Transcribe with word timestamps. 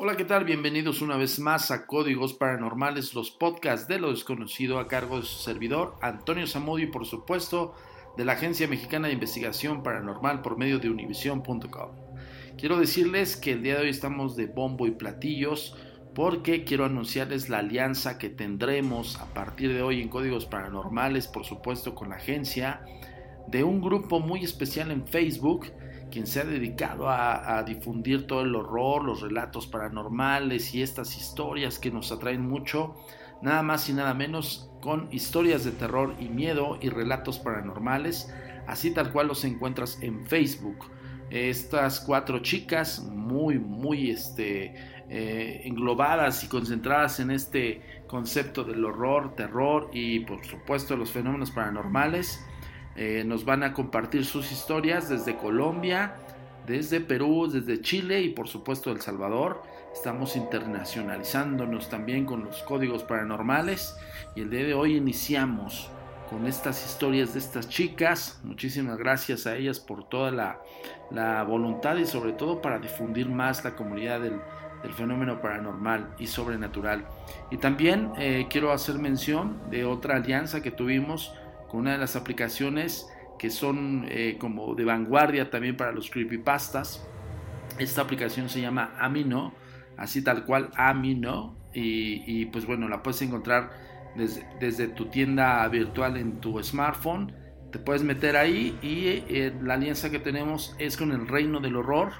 Hola, 0.00 0.16
¿qué 0.16 0.24
tal? 0.24 0.44
Bienvenidos 0.44 1.02
una 1.02 1.16
vez 1.16 1.40
más 1.40 1.72
a 1.72 1.84
Códigos 1.84 2.32
Paranormales, 2.32 3.14
los 3.14 3.32
podcasts 3.32 3.88
de 3.88 3.98
lo 3.98 4.12
desconocido 4.12 4.78
a 4.78 4.86
cargo 4.86 5.16
de 5.16 5.26
su 5.26 5.40
servidor, 5.40 5.96
Antonio 6.00 6.46
Zamudio, 6.46 6.86
y 6.86 6.90
por 6.92 7.04
supuesto 7.04 7.74
de 8.16 8.24
la 8.24 8.34
Agencia 8.34 8.68
Mexicana 8.68 9.08
de 9.08 9.14
Investigación 9.14 9.82
Paranormal 9.82 10.40
por 10.40 10.56
medio 10.56 10.78
de 10.78 10.88
univision.com. 10.88 11.90
Quiero 12.56 12.78
decirles 12.78 13.36
que 13.36 13.50
el 13.50 13.64
día 13.64 13.74
de 13.74 13.82
hoy 13.82 13.88
estamos 13.88 14.36
de 14.36 14.46
bombo 14.46 14.86
y 14.86 14.92
platillos 14.92 15.76
porque 16.14 16.62
quiero 16.62 16.84
anunciarles 16.84 17.48
la 17.48 17.58
alianza 17.58 18.18
que 18.18 18.30
tendremos 18.30 19.16
a 19.16 19.34
partir 19.34 19.72
de 19.74 19.82
hoy 19.82 20.00
en 20.00 20.10
Códigos 20.10 20.46
Paranormales, 20.46 21.26
por 21.26 21.44
supuesto 21.44 21.96
con 21.96 22.10
la 22.10 22.16
agencia, 22.18 22.82
de 23.48 23.64
un 23.64 23.80
grupo 23.80 24.20
muy 24.20 24.44
especial 24.44 24.92
en 24.92 25.08
Facebook 25.08 25.72
quien 26.10 26.26
se 26.26 26.40
ha 26.40 26.44
dedicado 26.44 27.08
a, 27.08 27.62
difundir 27.64 28.26
todo 28.26 28.42
el 28.42 28.54
horror, 28.54 29.04
los 29.04 29.20
relatos 29.20 29.66
paranormales 29.66 30.74
y 30.74 30.82
estas 30.82 31.16
historias 31.16 31.78
que 31.78 31.90
nos 31.90 32.12
atraen 32.12 32.48
mucho, 32.48 32.94
nada 33.42 33.62
más 33.62 33.88
y 33.88 33.92
nada 33.92 34.14
menos 34.14 34.70
con 34.80 35.08
historias 35.12 35.64
de 35.64 35.72
terror 35.72 36.14
y 36.18 36.28
miedo 36.28 36.78
y 36.80 36.88
relatos 36.88 37.38
paranormales, 37.38 38.32
así 38.66 38.92
tal 38.92 39.12
cual 39.12 39.28
los 39.28 39.44
encuentras 39.44 40.02
en 40.02 40.26
Facebook. 40.26 40.90
Estas 41.30 42.00
cuatro 42.00 42.38
chicas 42.38 43.00
muy, 43.00 43.58
muy 43.58 44.10
este, 44.10 44.74
eh, 45.10 45.62
englobadas 45.64 46.44
y 46.44 46.48
concentradas 46.48 47.20
en 47.20 47.30
este 47.30 47.82
concepto 48.06 48.64
del 48.64 48.84
horror, 48.84 49.34
terror 49.36 49.90
y 49.92 50.20
por 50.20 50.44
supuesto 50.44 50.96
los 50.96 51.10
fenómenos 51.10 51.50
paranormales. 51.50 52.44
Eh, 52.96 53.22
nos 53.24 53.44
van 53.44 53.62
a 53.62 53.72
compartir 53.72 54.24
sus 54.24 54.50
historias 54.50 55.08
desde 55.08 55.36
Colombia, 55.36 56.14
desde 56.66 57.00
Perú, 57.00 57.48
desde 57.50 57.80
Chile 57.80 58.20
y 58.20 58.30
por 58.30 58.48
supuesto 58.48 58.90
El 58.90 59.00
Salvador. 59.00 59.62
Estamos 59.92 60.36
internacionalizándonos 60.36 61.88
también 61.88 62.24
con 62.24 62.44
los 62.44 62.62
códigos 62.62 63.04
paranormales 63.04 63.96
y 64.36 64.42
el 64.42 64.50
día 64.50 64.64
de 64.64 64.74
hoy 64.74 64.96
iniciamos 64.96 65.90
con 66.28 66.46
estas 66.46 66.84
historias 66.84 67.32
de 67.32 67.38
estas 67.38 67.68
chicas. 67.68 68.38
Muchísimas 68.44 68.98
gracias 68.98 69.46
a 69.46 69.56
ellas 69.56 69.80
por 69.80 70.08
toda 70.08 70.30
la, 71.10 71.42
voluntad 71.44 71.96
y 71.96 72.04
sobre 72.04 72.32
todo 72.32 72.60
para 72.60 72.78
difundir 72.78 73.28
más 73.28 73.64
la 73.64 73.74
comunidad 73.74 74.20
del, 74.20 74.38
del 74.82 74.92
fenómeno 74.92 75.40
paranormal 75.40 76.14
y 76.18 76.26
sobrenatural. 76.26 77.06
Y 77.50 77.56
también 77.56 78.12
eh, 78.18 78.46
quiero 78.50 78.72
hacer 78.72 78.98
mención 78.98 79.58
de 79.70 79.84
otra 79.86 80.16
alianza 80.16 80.60
que 80.60 80.70
tuvimos 80.70 81.32
con 81.68 81.80
una 81.80 81.92
de 81.92 81.98
las 81.98 82.16
aplicaciones 82.16 83.08
que 83.38 83.50
son 83.50 84.06
eh, 84.08 84.36
como 84.40 84.74
de 84.74 84.84
vanguardia 84.84 85.50
también 85.50 85.76
para 85.76 85.92
los 85.92 86.10
creepypastas. 86.10 87.06
Esta 87.78 88.02
aplicación 88.02 88.48
se 88.48 88.60
llama 88.60 88.96
Amino, 88.98 89.52
así 89.96 90.22
tal 90.22 90.44
cual 90.44 90.70
Amino, 90.76 91.56
y, 91.72 92.24
y 92.26 92.46
pues 92.46 92.66
bueno, 92.66 92.88
la 92.88 93.02
puedes 93.02 93.22
encontrar 93.22 93.70
desde, 94.14 94.88
tu 94.88 95.06
tienda 95.06 95.66
virtual 95.68 96.16
en 96.16 96.40
tu 96.40 96.62
smartphone. 96.62 97.32
Te 97.70 97.78
puedes 97.78 98.02
meter 98.02 98.36
ahí 98.36 98.78
y 98.82 99.24
eh, 99.32 99.54
la 99.62 99.74
alianza 99.74 100.10
que 100.10 100.18
tenemos 100.18 100.74
es 100.78 100.96
con 100.96 101.12
el 101.12 101.28
Reino 101.28 101.60
del 101.60 101.76
Horror, 101.76 102.12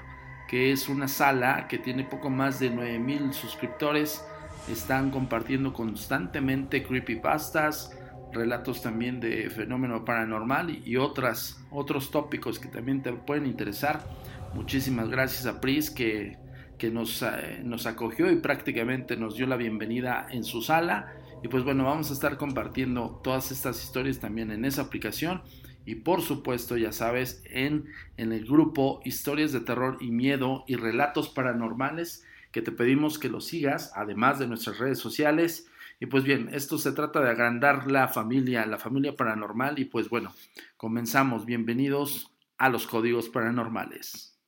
que 0.47 0.71
es 0.71 0.89
una 0.89 1.07
sala 1.07 1.67
que 1.67 1.77
tiene 1.77 2.03
poco 2.03 2.29
más 2.29 2.59
de 2.59 2.69
9000 2.69 3.33
suscriptores. 3.33 4.23
Están 4.71 5.09
compartiendo 5.09 5.73
constantemente 5.73 6.83
creepypastas, 6.83 7.97
relatos 8.31 8.81
también 8.81 9.19
de 9.19 9.49
fenómeno 9.49 10.05
paranormal 10.05 10.81
y 10.85 10.97
otras, 10.97 11.63
otros 11.71 12.11
tópicos 12.11 12.59
que 12.59 12.67
también 12.67 13.01
te 13.01 13.13
pueden 13.13 13.45
interesar. 13.45 14.07
Muchísimas 14.53 15.09
gracias 15.09 15.45
a 15.45 15.61
Pris 15.61 15.89
que, 15.89 16.37
que 16.77 16.89
nos, 16.89 17.21
eh, 17.21 17.61
nos 17.63 17.85
acogió 17.85 18.31
y 18.31 18.37
prácticamente 18.37 19.17
nos 19.17 19.35
dio 19.35 19.47
la 19.47 19.57
bienvenida 19.57 20.27
en 20.31 20.43
su 20.43 20.61
sala. 20.61 21.13
Y 21.43 21.47
pues 21.47 21.63
bueno, 21.63 21.85
vamos 21.85 22.09
a 22.09 22.13
estar 22.13 22.37
compartiendo 22.37 23.21
todas 23.23 23.51
estas 23.51 23.83
historias 23.83 24.19
también 24.19 24.51
en 24.51 24.65
esa 24.65 24.83
aplicación. 24.83 25.41
Y 25.85 25.95
por 25.95 26.21
supuesto, 26.21 26.77
ya 26.77 26.91
sabes, 26.91 27.41
en, 27.45 27.85
en 28.17 28.31
el 28.31 28.45
grupo 28.45 28.99
Historias 29.05 29.51
de 29.51 29.61
Terror 29.61 29.97
y 30.01 30.11
Miedo 30.11 30.63
y 30.67 30.75
Relatos 30.75 31.29
Paranormales, 31.29 32.25
que 32.51 32.61
te 32.61 32.71
pedimos 32.71 33.17
que 33.17 33.29
lo 33.29 33.41
sigas, 33.41 33.91
además 33.95 34.39
de 34.39 34.47
nuestras 34.47 34.77
redes 34.77 34.99
sociales. 34.99 35.68
Y 36.01 36.05
pues 36.05 36.23
bien, 36.23 36.49
esto 36.53 36.77
se 36.77 36.93
trata 36.93 37.19
de 37.19 37.29
agrandar 37.29 37.91
la 37.91 38.07
familia, 38.07 38.65
la 38.65 38.77
familia 38.77 39.17
paranormal. 39.17 39.79
Y 39.79 39.85
pues 39.85 40.07
bueno, 40.07 40.33
comenzamos. 40.77 41.45
Bienvenidos 41.45 42.31
a 42.57 42.69
los 42.69 42.87
códigos 42.87 43.27
paranormales. 43.27 44.39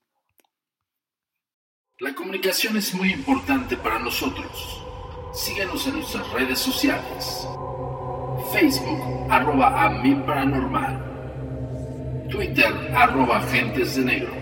La 1.99 2.15
comunicación 2.15 2.77
es 2.77 2.93
muy 2.93 3.11
importante 3.11 3.75
para 3.75 3.99
nosotros. 3.99 4.81
Síguenos 5.33 5.85
en 5.87 5.95
nuestras 5.95 6.31
redes 6.31 6.57
sociales. 6.57 7.45
Facebook, 8.53 9.29
arroba 9.29 9.85
a 9.85 10.01
paranormal. 10.25 12.29
Twitter, 12.31 12.73
arroba 12.95 13.39
agentes 13.39 13.97
de 13.97 14.05
negro. 14.05 14.33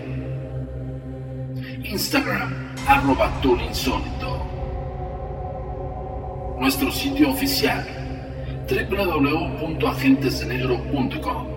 Instagram, 1.84 2.72
arroba 2.86 3.32
insólito. 3.42 4.49
Nuestro 6.60 6.92
sitio 6.92 7.30
oficial, 7.30 7.84
www.agentesdenegro.com. 8.68 11.48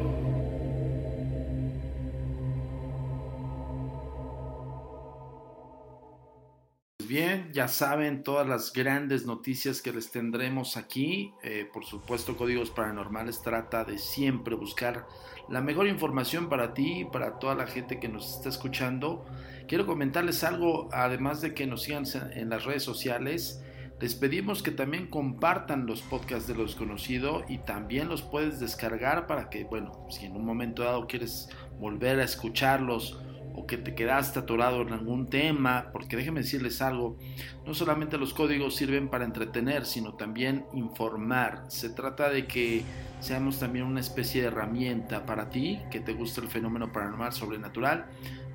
Bien, 7.05 7.51
ya 7.51 7.67
saben 7.67 8.23
todas 8.23 8.47
las 8.47 8.71
grandes 8.71 9.25
noticias 9.25 9.81
que 9.81 9.91
les 9.91 10.09
tendremos 10.09 10.77
aquí. 10.77 11.33
Eh, 11.43 11.67
por 11.71 11.85
supuesto, 11.85 12.37
Códigos 12.37 12.71
Paranormales 12.71 13.41
trata 13.41 13.83
de 13.83 13.97
siempre 13.97 14.55
buscar 14.55 15.05
la 15.49 15.59
mejor 15.59 15.87
información 15.87 16.47
para 16.47 16.73
ti 16.73 17.01
y 17.01 17.05
para 17.05 17.39
toda 17.39 17.55
la 17.55 17.67
gente 17.67 17.99
que 17.99 18.07
nos 18.07 18.37
está 18.37 18.47
escuchando. 18.47 19.25
Quiero 19.67 19.85
comentarles 19.85 20.45
algo, 20.45 20.87
además 20.93 21.41
de 21.41 21.53
que 21.53 21.67
nos 21.67 21.83
sigan 21.83 22.05
en 22.35 22.49
las 22.49 22.63
redes 22.63 22.83
sociales. 22.83 23.62
Les 24.03 24.15
pedimos 24.15 24.61
que 24.61 24.71
también 24.71 25.07
compartan 25.07 25.85
los 25.85 26.01
podcasts 26.01 26.45
de 26.45 26.55
los 26.55 26.71
desconocido 26.71 27.45
y 27.47 27.59
también 27.59 28.09
los 28.09 28.21
puedes 28.21 28.59
descargar 28.59 29.27
para 29.27 29.49
que, 29.49 29.63
bueno, 29.63 30.05
si 30.09 30.25
en 30.25 30.35
un 30.35 30.43
momento 30.43 30.83
dado 30.83 31.07
quieres 31.07 31.47
volver 31.79 32.19
a 32.19 32.25
escucharlos 32.25 33.17
o 33.55 33.65
que 33.65 33.77
te 33.77 33.95
quedaste 33.95 34.39
atorado 34.39 34.81
en 34.81 34.91
algún 34.91 35.27
tema, 35.27 35.87
porque 35.93 36.17
déjenme 36.17 36.41
decirles 36.41 36.81
algo, 36.81 37.17
no 37.65 37.73
solamente 37.73 38.17
los 38.17 38.33
códigos 38.33 38.75
sirven 38.75 39.07
para 39.07 39.23
entretener, 39.23 39.85
sino 39.85 40.15
también 40.15 40.65
informar. 40.73 41.63
Se 41.69 41.89
trata 41.89 42.29
de 42.29 42.45
que 42.45 42.83
seamos 43.21 43.57
también 43.57 43.85
una 43.85 44.01
especie 44.01 44.41
de 44.41 44.49
herramienta 44.49 45.25
para 45.25 45.49
ti, 45.49 45.79
que 45.89 46.01
te 46.01 46.11
gusta 46.11 46.41
el 46.41 46.49
fenómeno 46.49 46.91
paranormal 46.91 47.31
sobrenatural, 47.31 48.07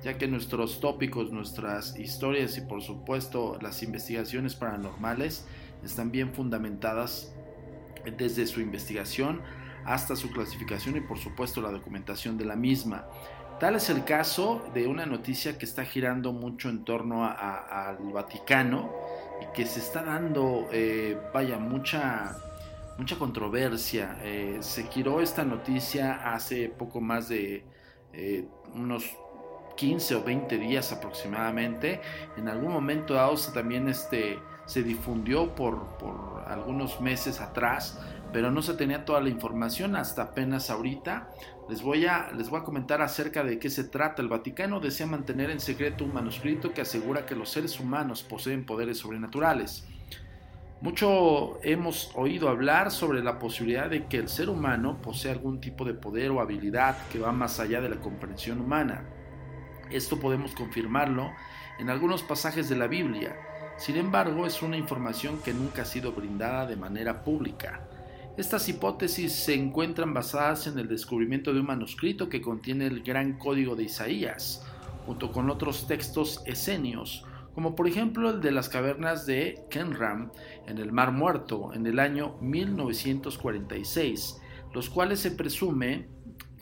ya 0.03 0.17
que 0.17 0.27
nuestros 0.27 0.79
tópicos, 0.79 1.31
nuestras 1.31 1.97
historias 1.99 2.57
y 2.57 2.61
por 2.61 2.81
supuesto 2.81 3.57
las 3.61 3.83
investigaciones 3.83 4.55
paranormales 4.55 5.45
están 5.83 6.11
bien 6.11 6.33
fundamentadas 6.33 7.33
desde 8.17 8.47
su 8.47 8.61
investigación 8.61 9.41
hasta 9.85 10.15
su 10.15 10.29
clasificación 10.31 10.97
y 10.97 11.01
por 11.01 11.17
supuesto 11.17 11.61
la 11.61 11.71
documentación 11.71 12.37
de 12.37 12.45
la 12.45 12.55
misma. 12.55 13.07
Tal 13.59 13.75
es 13.75 13.89
el 13.89 14.05
caso 14.05 14.63
de 14.73 14.87
una 14.87 15.05
noticia 15.05 15.57
que 15.57 15.65
está 15.65 15.83
girando 15.83 16.31
mucho 16.31 16.69
en 16.69 16.85
torno 16.85 17.25
al 17.25 17.97
Vaticano 18.13 18.89
y 19.41 19.53
que 19.53 19.65
se 19.65 19.79
está 19.79 20.01
dando, 20.01 20.69
eh, 20.71 21.17
vaya, 21.33 21.57
mucha, 21.57 22.37
mucha 22.97 23.17
controversia. 23.17 24.17
Eh, 24.21 24.59
se 24.61 24.83
giró 24.83 25.19
esta 25.19 25.43
noticia 25.43 26.33
hace 26.33 26.69
poco 26.69 27.01
más 27.01 27.27
de 27.27 27.65
eh, 28.13 28.47
unos 28.73 29.17
15 29.79 30.15
o 30.15 30.23
20 30.23 30.57
días 30.57 30.91
aproximadamente. 30.91 32.01
En 32.35 32.49
algún 32.49 32.73
momento 32.73 33.13
dado 33.13 33.35
también 33.53 33.87
este, 33.87 34.37
se 34.65 34.83
difundió 34.83 35.55
por, 35.55 35.97
por 35.97 36.43
algunos 36.47 36.99
meses 36.99 37.39
atrás, 37.39 37.97
pero 38.33 38.51
no 38.51 38.61
se 38.61 38.73
tenía 38.73 39.05
toda 39.05 39.21
la 39.21 39.29
información 39.29 39.95
hasta 39.95 40.23
apenas 40.23 40.69
ahorita 40.69 41.29
les 41.69 41.81
voy, 41.81 42.07
a, 42.07 42.29
les 42.35 42.49
voy 42.49 42.59
a 42.59 42.63
comentar 42.63 43.01
acerca 43.01 43.41
de 43.43 43.57
qué 43.57 43.69
se 43.69 43.85
trata. 43.85 44.21
El 44.21 44.27
Vaticano 44.27 44.81
desea 44.81 45.07
mantener 45.07 45.49
en 45.49 45.61
secreto 45.61 46.03
un 46.03 46.13
manuscrito 46.13 46.73
que 46.73 46.81
asegura 46.81 47.25
que 47.25 47.35
los 47.35 47.49
seres 47.49 47.79
humanos 47.79 48.21
poseen 48.21 48.65
poderes 48.65 48.97
sobrenaturales. 48.97 49.87
Mucho 50.81 51.59
hemos 51.63 52.11
oído 52.15 52.49
hablar 52.49 52.91
sobre 52.91 53.23
la 53.23 53.39
posibilidad 53.39 53.89
de 53.89 54.07
que 54.07 54.17
el 54.17 54.27
ser 54.27 54.49
humano 54.49 55.01
posea 55.01 55.31
algún 55.31 55.61
tipo 55.61 55.85
de 55.85 55.93
poder 55.93 56.31
o 56.31 56.41
habilidad 56.41 56.97
que 57.11 57.19
va 57.19 57.31
más 57.31 57.61
allá 57.61 57.79
de 57.79 57.89
la 57.89 57.97
comprensión 58.01 58.59
humana. 58.59 59.05
Esto 59.91 60.19
podemos 60.19 60.53
confirmarlo 60.53 61.31
en 61.79 61.89
algunos 61.89 62.21
pasajes 62.21 62.69
de 62.69 62.75
la 62.75 62.85
Biblia. 62.87 63.35
Sin 63.77 63.95
embargo, 63.95 64.45
es 64.45 64.61
una 64.61 64.77
información 64.77 65.39
que 65.39 65.53
nunca 65.53 65.81
ha 65.81 65.85
sido 65.85 66.11
brindada 66.11 66.67
de 66.67 66.75
manera 66.75 67.23
pública. 67.23 67.87
Estas 68.37 68.69
hipótesis 68.69 69.33
se 69.33 69.55
encuentran 69.55 70.13
basadas 70.13 70.67
en 70.67 70.77
el 70.77 70.87
descubrimiento 70.87 71.53
de 71.53 71.61
un 71.61 71.65
manuscrito 71.65 72.29
que 72.29 72.41
contiene 72.41 72.85
el 72.85 73.01
gran 73.01 73.39
código 73.39 73.75
de 73.75 73.83
Isaías, 73.83 74.63
junto 75.05 75.31
con 75.31 75.49
otros 75.49 75.87
textos 75.87 76.43
esenios, 76.45 77.25
como 77.55 77.75
por 77.75 77.87
ejemplo 77.87 78.29
el 78.29 78.41
de 78.41 78.51
las 78.51 78.69
cavernas 78.69 79.25
de 79.25 79.63
Kenram 79.71 80.31
en 80.67 80.77
el 80.77 80.91
Mar 80.91 81.11
Muerto 81.11 81.73
en 81.73 81.87
el 81.87 81.99
año 81.99 82.37
1946, 82.41 84.39
los 84.71 84.89
cuales 84.89 85.19
se 85.19 85.31
presume 85.31 86.07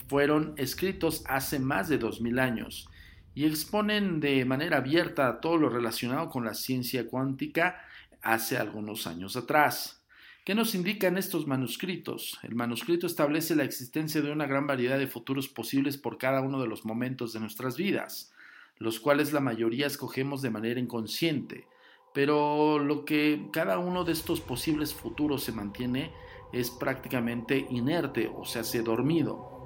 fueron 0.07 0.53
escritos 0.56 1.24
hace 1.27 1.59
más 1.59 1.89
de 1.89 1.97
2000 1.97 2.39
años 2.39 2.89
y 3.38 3.45
exponen 3.45 4.19
de 4.19 4.44
manera 4.45 4.78
abierta 4.78 5.39
todo 5.39 5.57
lo 5.57 5.69
relacionado 5.69 6.28
con 6.28 6.44
la 6.44 6.56
ciencia 6.56 7.06
cuántica 7.06 7.80
hace 8.24 8.57
algunos 8.57 9.06
años 9.06 9.36
atrás. 9.36 10.04
¿Qué 10.44 10.56
nos 10.56 10.74
indican 10.74 11.19
estos 11.19 11.45
manuscritos? 11.45 12.39
El 12.42 12.56
manuscrito 12.56 13.06
establece 13.06 13.56
la 13.56 13.63
existencia 13.63 14.24
de 14.24 14.31
una 14.31 14.48
gran 14.48 14.66
variedad 14.66 14.98
de 14.98 15.06
futuros 15.06 15.50
posibles 15.50 15.98
por 15.98 16.18
cada 16.18 16.42
uno 16.42 16.60
de 16.60 16.68
los 16.68 16.84
momentos 16.84 17.31
de 17.31 17.39
nuestras 17.39 17.78
vidas, 17.78 18.34
los 18.80 19.00
cuales 19.00 19.31
la 19.34 19.39
mayoría 19.39 19.86
escogemos 19.86 20.42
de 20.42 20.50
manera 20.50 20.80
inconsciente, 20.80 21.68
pero 22.16 22.80
lo 22.80 23.06
que 23.06 23.50
cada 23.54 23.78
uno 23.78 24.04
de 24.04 24.13
estos 24.13 24.42
posibles 24.42 24.95
futuros 24.95 25.44
se 25.44 25.51
mantiene 25.51 26.12
es 26.54 26.72
prácticamente 26.72 27.68
inerte, 27.69 28.31
o 28.36 28.45
se 28.45 28.81
dormido, 28.81 29.56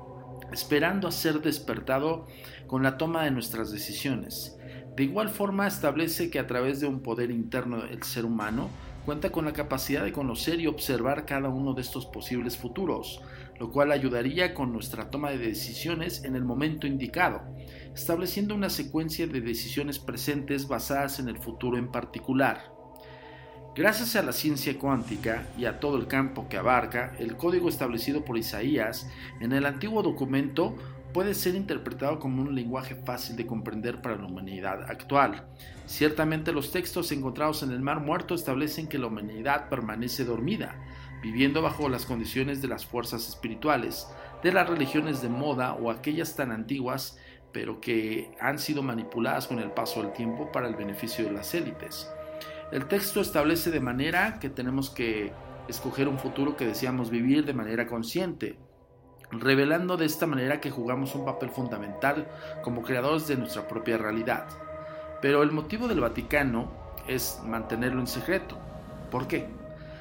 esperando 0.52 1.08
a 1.08 1.12
ser 1.12 1.42
despertado 1.42 2.28
con 2.68 2.84
la 2.84 2.98
toma 2.98 3.24
de 3.24 3.32
nuestras 3.32 3.72
decisiones. 3.72 4.58
De 4.96 5.04
igual 5.04 5.30
forma 5.30 5.68
establece 5.68 6.30
que 6.30 6.40
a 6.40 6.48
través 6.48 6.80
de 6.80 6.88
un 6.88 7.02
poder 7.02 7.32
interno 7.32 7.82
del 7.82 8.04
ser 8.04 8.26
humano, 8.26 8.70
cuenta 9.06 9.32
con 9.32 9.46
la 9.46 9.54
capacidad 9.54 10.04
de 10.04 10.12
conocer 10.12 10.60
y 10.60 10.68
observar 10.68 11.26
cada 11.26 11.50
uno 11.50 11.74
de 11.74 11.82
estos 11.82 12.06
posibles 12.06 12.58
futuros, 12.58 13.22
lo 13.60 13.72
cual 13.72 13.92
ayudaría 13.92 14.54
con 14.54 14.74
nuestra 14.74 15.10
toma 15.10 15.32
de 15.32 15.38
decisiones 15.38 16.24
en 16.24 16.36
el 16.36 16.44
momento 16.44 16.88
indicado, 16.88 17.42
estableciendo 17.96 18.54
una 18.54 18.70
secuencia 18.70 19.28
de 19.28 19.42
decisiones 19.42 20.00
presentes 20.00 20.68
basadas 20.68 21.20
en 21.20 21.30
el 21.30 21.38
futuro 21.38 21.78
en 21.78 21.92
particular. 21.92 22.81
Gracias 23.74 24.18
a 24.18 24.22
la 24.22 24.34
ciencia 24.34 24.78
cuántica 24.78 25.48
y 25.58 25.64
a 25.64 25.80
todo 25.80 25.96
el 25.96 26.08
campo 26.08 26.50
que 26.50 26.58
abarca, 26.58 27.16
el 27.20 27.38
código 27.38 27.70
establecido 27.70 28.26
por 28.26 28.38
Isaías 28.38 29.10
en 29.40 29.54
el 29.54 29.66
antiguo 29.66 30.04
documento 30.04 30.76
puede 31.14 31.34
ser 31.34 31.56
interpretado 31.56 32.20
como 32.20 32.42
un 32.42 32.54
lenguaje 32.54 32.96
fácil 32.96 33.38
de 33.38 33.48
comprender 33.48 34.02
para 34.02 34.18
la 34.18 34.26
humanidad 34.26 34.84
actual. 34.92 35.48
Ciertamente 35.86 36.52
los 36.52 36.74
textos 36.74 37.14
encontrados 37.14 37.64
en 37.64 37.72
el 37.72 37.80
Mar 37.80 38.02
Muerto 38.02 38.36
establecen 38.36 38.88
que 38.88 38.98
la 38.98 39.08
humanidad 39.08 39.70
permanece 39.70 40.26
dormida, 40.26 40.76
viviendo 41.24 41.62
bajo 41.62 41.88
las 41.88 42.06
condiciones 42.06 42.62
de 42.62 42.68
las 42.68 42.86
fuerzas 42.86 43.30
espirituales, 43.30 44.06
de 44.44 44.52
las 44.52 44.70
religiones 44.70 45.22
de 45.22 45.30
moda 45.30 45.76
o 45.76 45.92
aquellas 45.92 46.36
tan 46.36 46.52
antiguas, 46.52 47.18
pero 47.54 47.80
que 47.80 48.36
han 48.42 48.60
sido 48.60 48.84
manipuladas 48.84 49.48
con 49.48 49.60
el 49.60 49.72
paso 49.72 50.04
del 50.04 50.12
tiempo 50.12 50.52
para 50.52 50.68
el 50.68 50.76
beneficio 50.76 51.24
de 51.24 51.32
las 51.32 51.54
élites. 51.54 52.10
El 52.72 52.86
texto 52.86 53.20
establece 53.20 53.70
de 53.70 53.82
manera 53.82 54.40
que 54.40 54.50
tenemos 54.50 54.90
que 54.90 55.34
escoger 55.68 56.08
un 56.08 56.18
futuro 56.18 56.56
que 56.56 56.66
deseamos 56.66 57.10
vivir 57.10 57.46
de 57.46 57.54
manera 57.54 57.86
consciente, 57.86 58.58
revelando 59.30 59.98
de 59.98 60.06
esta 60.06 60.26
manera 60.26 60.62
que 60.62 60.72
jugamos 60.72 61.14
un 61.14 61.26
papel 61.26 61.50
fundamental 61.50 62.30
como 62.64 62.82
creadores 62.82 63.28
de 63.28 63.36
nuestra 63.36 63.68
propia 63.68 63.98
realidad. 63.98 64.48
Pero 65.22 65.44
el 65.44 65.52
motivo 65.52 65.90
del 65.90 66.00
Vaticano 66.00 66.72
es 67.08 67.42
mantenerlo 67.46 68.00
en 68.00 68.08
secreto. 68.08 68.58
¿Por 69.10 69.28
qué? 69.28 69.50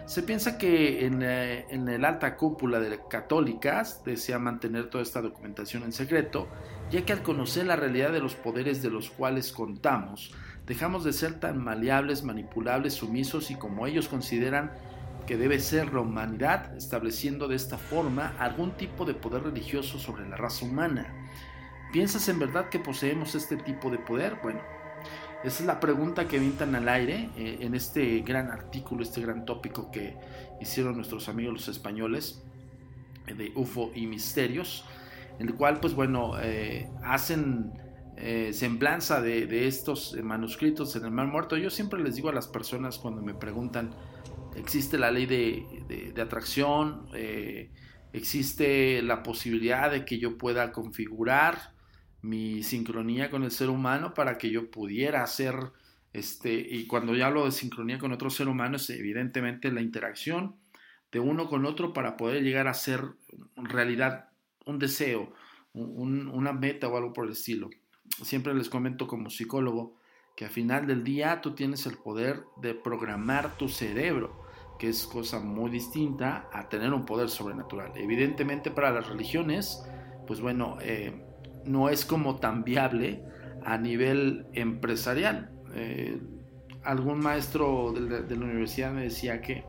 Se 0.07 0.23
piensa 0.23 0.57
que 0.57 1.07
en, 1.07 1.23
eh, 1.23 1.67
el 1.71 2.05
alta 2.05 2.37
cúpula 2.37 2.79
de 2.81 3.00
católicas 3.09 4.03
desea 4.05 4.39
mantener 4.39 4.91
toda 4.91 5.03
esta 5.03 5.23
documentación 5.23 5.83
en 5.83 5.93
secreto, 5.93 6.49
ya 6.91 7.05
que 7.05 7.12
al 7.12 7.23
conocer 7.23 7.67
la 7.67 7.77
realidad 7.77 8.12
de 8.12 8.21
los 8.21 8.35
poderes 8.35 8.83
de 8.83 8.91
los 8.91 9.11
cuales 9.11 9.53
contamos, 9.53 10.35
dejamos 10.71 11.03
de 11.03 11.12
ser 11.12 11.41
tan 11.41 11.59
maleables, 11.59 12.23
manipulables, 12.23 12.95
sumisos 12.95 13.50
y 13.50 13.57
como 13.57 13.89
ellos 13.89 14.07
consideran 14.07 14.71
que 15.27 15.37
debe 15.37 15.59
ser 15.59 15.93
la 15.93 15.99
humanidad, 15.99 16.77
estableciendo 16.77 17.49
de 17.49 17.57
esta 17.57 17.77
forma 17.77 18.37
algún 18.39 18.71
tipo 18.77 19.05
de 19.05 19.15
poder 19.15 19.43
religioso 19.43 19.99
sobre 19.99 20.29
la 20.29 20.37
raza 20.37 20.65
humana. 20.65 21.12
¿Piensas 21.93 22.29
en 22.29 22.39
verdad 22.39 22.69
que 22.69 22.79
poseemos 22.79 23.35
este 23.35 23.57
tipo 23.57 23.91
de 23.91 23.99
poder? 23.99 24.37
Bueno, 24.45 24.61
esa 25.43 25.62
es 25.62 25.67
la 25.67 25.81
pregunta 25.81 26.29
que 26.29 26.39
vintan 26.39 26.73
al 26.77 26.89
aire 26.89 27.31
eh, 27.37 27.59
en 27.62 27.75
este 27.75 28.21
gran 28.21 28.53
artículo, 28.53 29.03
este 29.03 29.21
gran 29.21 29.45
tópico 29.45 29.91
que 29.91 30.17
hicieron 30.61 30.95
nuestros 30.95 31.29
amigos 31.29 31.53
los 31.53 31.69
españoles 31.69 32.45
eh, 33.27 33.35
de 33.35 33.50
UFO 33.57 33.91
y 33.93 34.07
misterios, 34.07 34.85
en 35.41 35.49
el 35.49 35.55
cual, 35.57 35.81
pues 35.81 35.95
bueno, 35.95 36.35
eh, 36.41 36.89
hacen 37.03 37.73
eh, 38.23 38.53
semblanza 38.53 39.23
de, 39.23 39.67
estos 39.67 40.15
manuscritos 40.23 40.95
en 40.95 41.07
el 41.07 41.11
Mar 41.11 41.27
Muerto. 41.27 41.57
Yo 41.57 41.71
siempre 41.71 42.03
les 42.03 42.17
digo 42.17 42.29
a 42.29 42.35
las 42.35 42.49
personas 42.49 42.99
cuando 42.99 43.23
me 43.23 43.33
preguntan, 43.33 43.95
¿existe 44.57 44.99
la 44.99 45.11
ley 45.11 45.25
de, 45.25 46.21
atracción? 46.21 47.07
Eh, 47.15 47.71
¿Existe 48.12 49.00
la 49.03 49.23
posibilidad 49.23 49.91
de 49.91 50.05
que 50.05 50.19
yo 50.19 50.37
pueda 50.37 50.71
configurar 50.71 51.73
mi 52.21 52.62
sincronía 52.62 53.31
con 53.31 53.45
el 53.45 53.50
ser 53.50 53.71
humano 53.71 54.12
para 54.12 54.37
que 54.37 54.50
yo 54.50 54.71
pudiera 54.71 55.23
hacer, 55.23 55.55
este, 56.12 56.53
y 56.53 56.87
cuando 56.87 57.15
ya 57.15 57.29
hablo 57.29 57.47
de 57.47 57.53
sincronía 57.53 57.99
con 57.99 58.12
otro 58.12 58.29
ser 58.29 58.49
humano, 58.49 58.77
es 58.77 58.91
evidentemente 58.91 59.73
la 59.73 59.81
interacción 59.81 60.57
de 61.11 61.21
uno 61.21 61.49
con 61.49 61.65
otro 61.65 61.95
para 61.95 62.19
poder 62.19 62.43
llegar 62.43 62.69
a 62.69 62.75
ser 62.75 63.03
realidad 63.57 64.29
un 64.67 64.79
deseo, 64.79 65.33
una 65.73 66.53
meta 66.53 66.89
o 66.89 66.97
algo 66.99 67.12
por 67.15 67.25
el 67.25 67.33
estilo 67.33 67.71
siempre 68.23 68.55
les 68.55 68.69
comento 68.69 69.07
como 69.07 69.31
psicólogo 69.31 69.95
que 70.37 70.45
al 70.45 70.50
final 70.50 70.87
del 70.87 71.05
día 71.05 71.40
tú 71.40 71.55
tienes 71.55 71.87
el 71.87 71.97
poder 71.97 72.45
de 72.57 72.75
programar 72.75 73.57
tu 73.57 73.69
cerebro, 73.69 74.45
que 74.79 74.88
es 74.88 75.07
cosa 75.07 75.40
muy 75.40 75.71
distinta 75.71 76.49
a 76.52 76.69
tener 76.69 76.95
un 76.95 77.05
poder 77.05 77.29
sobrenatural. 77.29 77.93
Evidentemente 77.97 78.71
para 78.71 78.90
las 78.90 79.07
religiones, 79.07 79.85
pues 80.26 80.40
bueno, 80.40 80.79
eh, 80.81 81.23
no 81.64 81.88
es 81.88 82.07
como 82.07 82.37
tan 82.37 82.64
viable 82.64 83.23
a 83.64 83.76
nivel 83.76 84.47
empresarial. 84.55 85.50
Eh, 85.75 86.19
algún 86.85 87.21
maestro 87.21 87.93
de 87.93 88.37
la, 88.37 88.45
universidad 88.45 88.93
me 88.93 89.02
decía 89.02 89.43
que, 89.43 89.64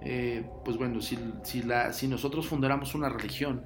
eh, 0.00 0.44
pues 0.64 0.76
bueno, 0.76 1.00
si, 1.00 1.16
si 1.44 2.08
nosotros 2.08 2.48
fundáramos 2.48 2.96
una 2.96 3.08
religión, 3.08 3.64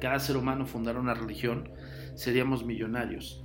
cada 0.00 0.18
ser 0.18 0.36
humano 0.36 0.66
fundara 0.66 1.00
una 1.00 1.14
religión, 1.14 1.70
seríamos 2.16 2.64
millonarios. 2.64 3.44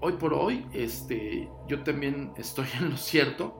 Hoy 0.00 0.12
por 0.12 0.32
hoy, 0.32 0.64
este, 0.72 1.48
yo 1.66 1.82
también 1.82 2.32
estoy 2.36 2.66
en 2.78 2.90
lo 2.90 2.96
cierto, 2.96 3.56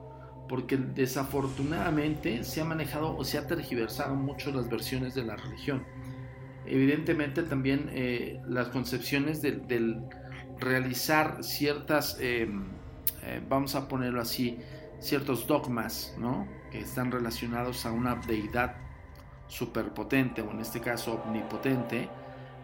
porque 0.47 0.77
desafortunadamente 0.77 2.43
se 2.43 2.61
ha 2.61 2.65
manejado 2.65 3.15
o 3.15 3.23
se 3.23 3.37
ha 3.37 3.47
tergiversado 3.47 4.15
mucho 4.15 4.51
las 4.51 4.69
versiones 4.69 5.13
de 5.13 5.23
la 5.23 5.35
religión. 5.35 5.83
Evidentemente 6.65 7.43
también 7.43 7.89
eh, 7.93 8.39
las 8.47 8.69
concepciones 8.69 9.41
del, 9.41 10.03
realizar 10.59 11.43
ciertas, 11.43 12.17
em, 12.19 12.65
eh, 13.23 13.41
vamos 13.49 13.75
a 13.75 13.87
ponerlo 13.87 14.21
así, 14.21 14.59
ciertos 14.99 15.47
dogmas, 15.47 16.15
¿no? 16.19 16.47
Que 16.69 16.79
están 16.79 17.11
relacionados 17.11 17.85
a 17.85 17.91
una 17.91 18.15
deidad 18.15 18.75
superpotente, 19.47 20.41
o 20.41 20.51
en 20.51 20.59
este 20.59 20.79
caso 20.79 21.21
omnipotente, 21.25 22.09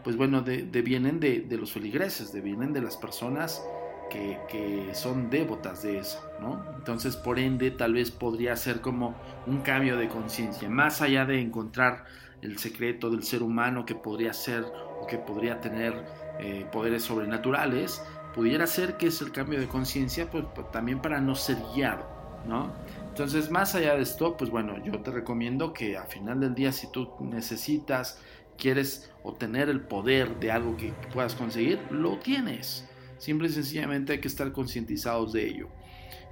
pues 0.07 0.15
bueno, 0.15 0.41
de, 0.41 0.63
vienen 0.83 1.19
de, 1.19 1.45
los 1.59 1.73
feligreses, 1.73 2.31
de, 2.31 2.39
vienen 2.39 2.71
de 2.71 2.79
las 2.79 2.95
personas 2.95 3.61
que, 4.09 4.89
son 4.93 5.29
devotas 5.29 5.83
de 5.83 5.97
eso, 5.97 6.23
¿no? 6.39 6.63
Entonces, 6.77 7.17
por 7.17 7.39
ende, 7.39 7.71
tal 7.71 7.91
vez 7.91 8.09
podría 8.09 8.55
ser 8.55 8.79
como 8.79 9.15
un 9.47 9.57
cambio 9.63 9.97
de 9.97 10.07
conciencia, 10.07 10.69
más 10.69 11.01
allá 11.01 11.25
de 11.25 11.41
encontrar 11.41 12.05
el 12.41 12.57
secreto 12.57 13.09
del 13.09 13.23
ser 13.23 13.43
humano 13.43 13.85
que 13.85 13.95
podría 13.95 14.31
ser 14.31 14.63
o 15.01 15.07
que 15.07 15.17
podría 15.17 15.59
tener 15.59 16.05
eh, 16.39 16.65
poderes 16.71 17.03
sobrenaturales, 17.03 18.01
pudiera 18.33 18.65
ser 18.65 18.95
que 18.95 19.07
es 19.07 19.21
el 19.21 19.33
cambio 19.33 19.59
de 19.59 19.67
conciencia, 19.67 20.31
pues, 20.31 20.45
pues, 20.55 20.71
también 20.71 21.01
para 21.01 21.19
no 21.19 21.35
ser 21.35 21.57
guiado, 21.75 22.07
¿no? 22.47 22.71
Entonces, 23.09 23.51
más 23.51 23.75
allá 23.75 23.95
de 23.95 24.03
esto, 24.03 24.37
pues 24.37 24.51
bueno, 24.51 24.81
yo 24.85 25.01
te 25.01 25.11
recomiendo 25.11 25.73
que 25.73 25.97
al 25.97 26.07
final 26.07 26.39
del 26.39 26.55
día, 26.55 26.71
si 26.71 26.89
tú 26.91 27.09
necesitas 27.19 28.21
quieres 28.57 29.11
obtener 29.23 29.69
el 29.69 29.81
poder 29.81 30.39
de 30.39 30.51
algo 30.51 30.75
que 30.77 30.93
puedas 31.13 31.35
conseguir, 31.35 31.79
lo 31.91 32.17
tienes. 32.17 32.87
Simple 33.17 33.47
y 33.47 33.51
sencillamente 33.51 34.13
hay 34.13 34.19
que 34.19 34.27
estar 34.27 34.51
concientizados 34.51 35.33
de 35.33 35.47
ello. 35.47 35.69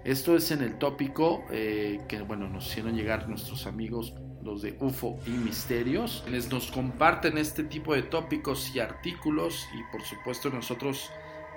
Esto 0.04 0.36
es 0.36 0.52
en 0.52 0.62
el 0.62 0.78
tópico 0.78 1.44
eh, 1.50 2.00
que 2.08 2.22
bueno, 2.22 2.48
nos 2.48 2.68
hicieron 2.68 2.96
llegar 2.96 3.28
nuestros 3.28 3.66
amigos, 3.66 4.14
los 4.44 4.62
de 4.62 4.78
UFO 4.80 5.18
y 5.26 5.32
Misterios. 5.32 6.24
Les 6.30 6.52
nos 6.52 6.70
comparten 6.70 7.40
este 7.40 7.64
tipo 7.64 7.96
de 7.96 8.04
tópicos 8.04 8.76
y 8.76 8.80
artículos 8.80 9.68
y 9.74 9.92
por 9.92 10.04
supuesto 10.04 10.52
nosotros 10.52 11.10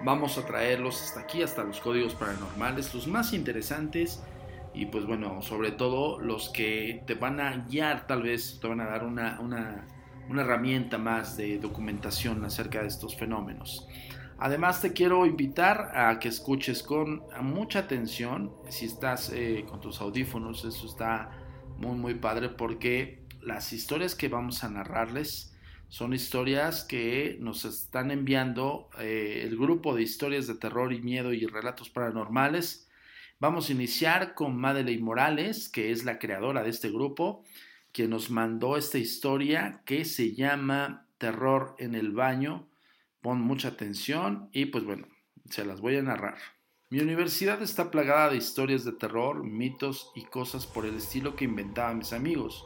vamos 0.03 0.39
a 0.39 0.47
traerlos 0.47 1.03
hasta 1.03 1.21
aquí, 1.21 1.43
hasta 1.43 1.63
los 1.63 1.81
códigos 1.81 2.15
paranormales, 2.15 2.95
los 2.95 3.07
más 3.07 3.35
interesantes 3.35 4.23
y 4.73 4.87
pues 4.87 5.05
bueno, 5.05 5.43
sobre 5.43 5.73
todo 5.73 6.19
los 6.19 6.49
que 6.49 7.03
te 7.07 7.15
van 7.15 7.41
a 7.41 7.67
guiar 7.69 8.07
tal 8.07 8.23
vez, 8.23 8.59
te 8.61 8.69
van 8.69 8.81
a 8.81 8.87
dar 8.87 9.05
una, 9.05 9.39
una 9.41 9.87
una 10.29 10.43
herramienta 10.43 10.99
más 10.99 11.37
de 11.37 11.59
documentación 11.59 12.45
acerca 12.45 12.83
de 12.83 12.89
estos 12.89 13.17
fenómenos. 13.17 13.87
Además 14.39 14.81
te 14.81 14.93
quiero 14.93 15.27
invitar 15.27 15.93
a 15.97 16.21
que 16.21 16.29
escuches 16.29 16.83
con 16.83 17.23
mucha 17.41 17.81
atención, 17.81 18.53
si 18.69 18.87
estás 18.87 19.33
eh, 19.35 19.65
con 19.69 19.81
tus 19.81 20.01
audífonos, 20.01 20.65
eso 20.65 20.87
está 20.87 21.31
muy 21.79 21.97
muy 21.97 22.15
padre 22.15 22.49
porque 22.49 23.25
las 23.43 23.73
historias 23.73 24.15
que 24.15 24.29
vamos 24.29 24.63
a 24.63 24.69
narrarles 24.69 25.55
son 25.89 26.13
historias 26.13 26.85
que 26.85 27.39
nos 27.41 27.65
están 27.65 28.11
enviando 28.11 28.91
eh, 28.99 29.43
el 29.45 29.57
grupo 29.57 29.95
de 29.95 30.03
historias 30.03 30.47
de 30.47 30.55
terror 30.55 30.93
y 30.93 31.01
miedo 31.01 31.33
y 31.33 31.47
relatos 31.47 31.89
paranormales. 31.89 32.89
Vamos 33.41 33.69
a 33.69 33.73
iniciar 33.73 34.35
con 34.35 34.57
Madeleine 34.57 35.03
Morales, 35.03 35.69
que 35.69 35.91
es 35.91 36.05
la 36.05 36.19
creadora 36.19 36.63
de 36.63 36.71
este 36.71 36.91
grupo 36.91 37.43
que 37.99 38.07
nos 38.07 38.31
mandó 38.31 38.77
esta 38.77 38.97
historia 38.97 39.83
que 39.85 40.05
se 40.05 40.33
llama 40.33 41.09
Terror 41.19 41.75
en 41.81 41.97
el 41.97 42.13
baño. 42.13 42.69
Pon 43.21 43.41
mucha 43.41 43.71
atención 43.71 44.51
y 44.53 44.67
pues 44.67 44.85
bueno, 44.85 45.09
se 45.51 45.65
las 45.65 45.81
voy 45.81 45.97
a 45.97 46.03
narrar. 46.03 46.39
Mi 46.91 47.01
universidad 47.01 47.61
está 47.61 47.91
plagada 47.91 48.31
de 48.31 48.37
historias 48.37 48.85
de 48.85 48.93
terror, 48.93 49.43
mitos 49.43 50.13
y 50.15 50.27
cosas 50.27 50.65
por 50.65 50.87
el 50.87 50.95
estilo 50.95 51.35
que 51.35 51.47
inventaban 51.47 51.99
mis 51.99 52.13
amigos, 52.13 52.65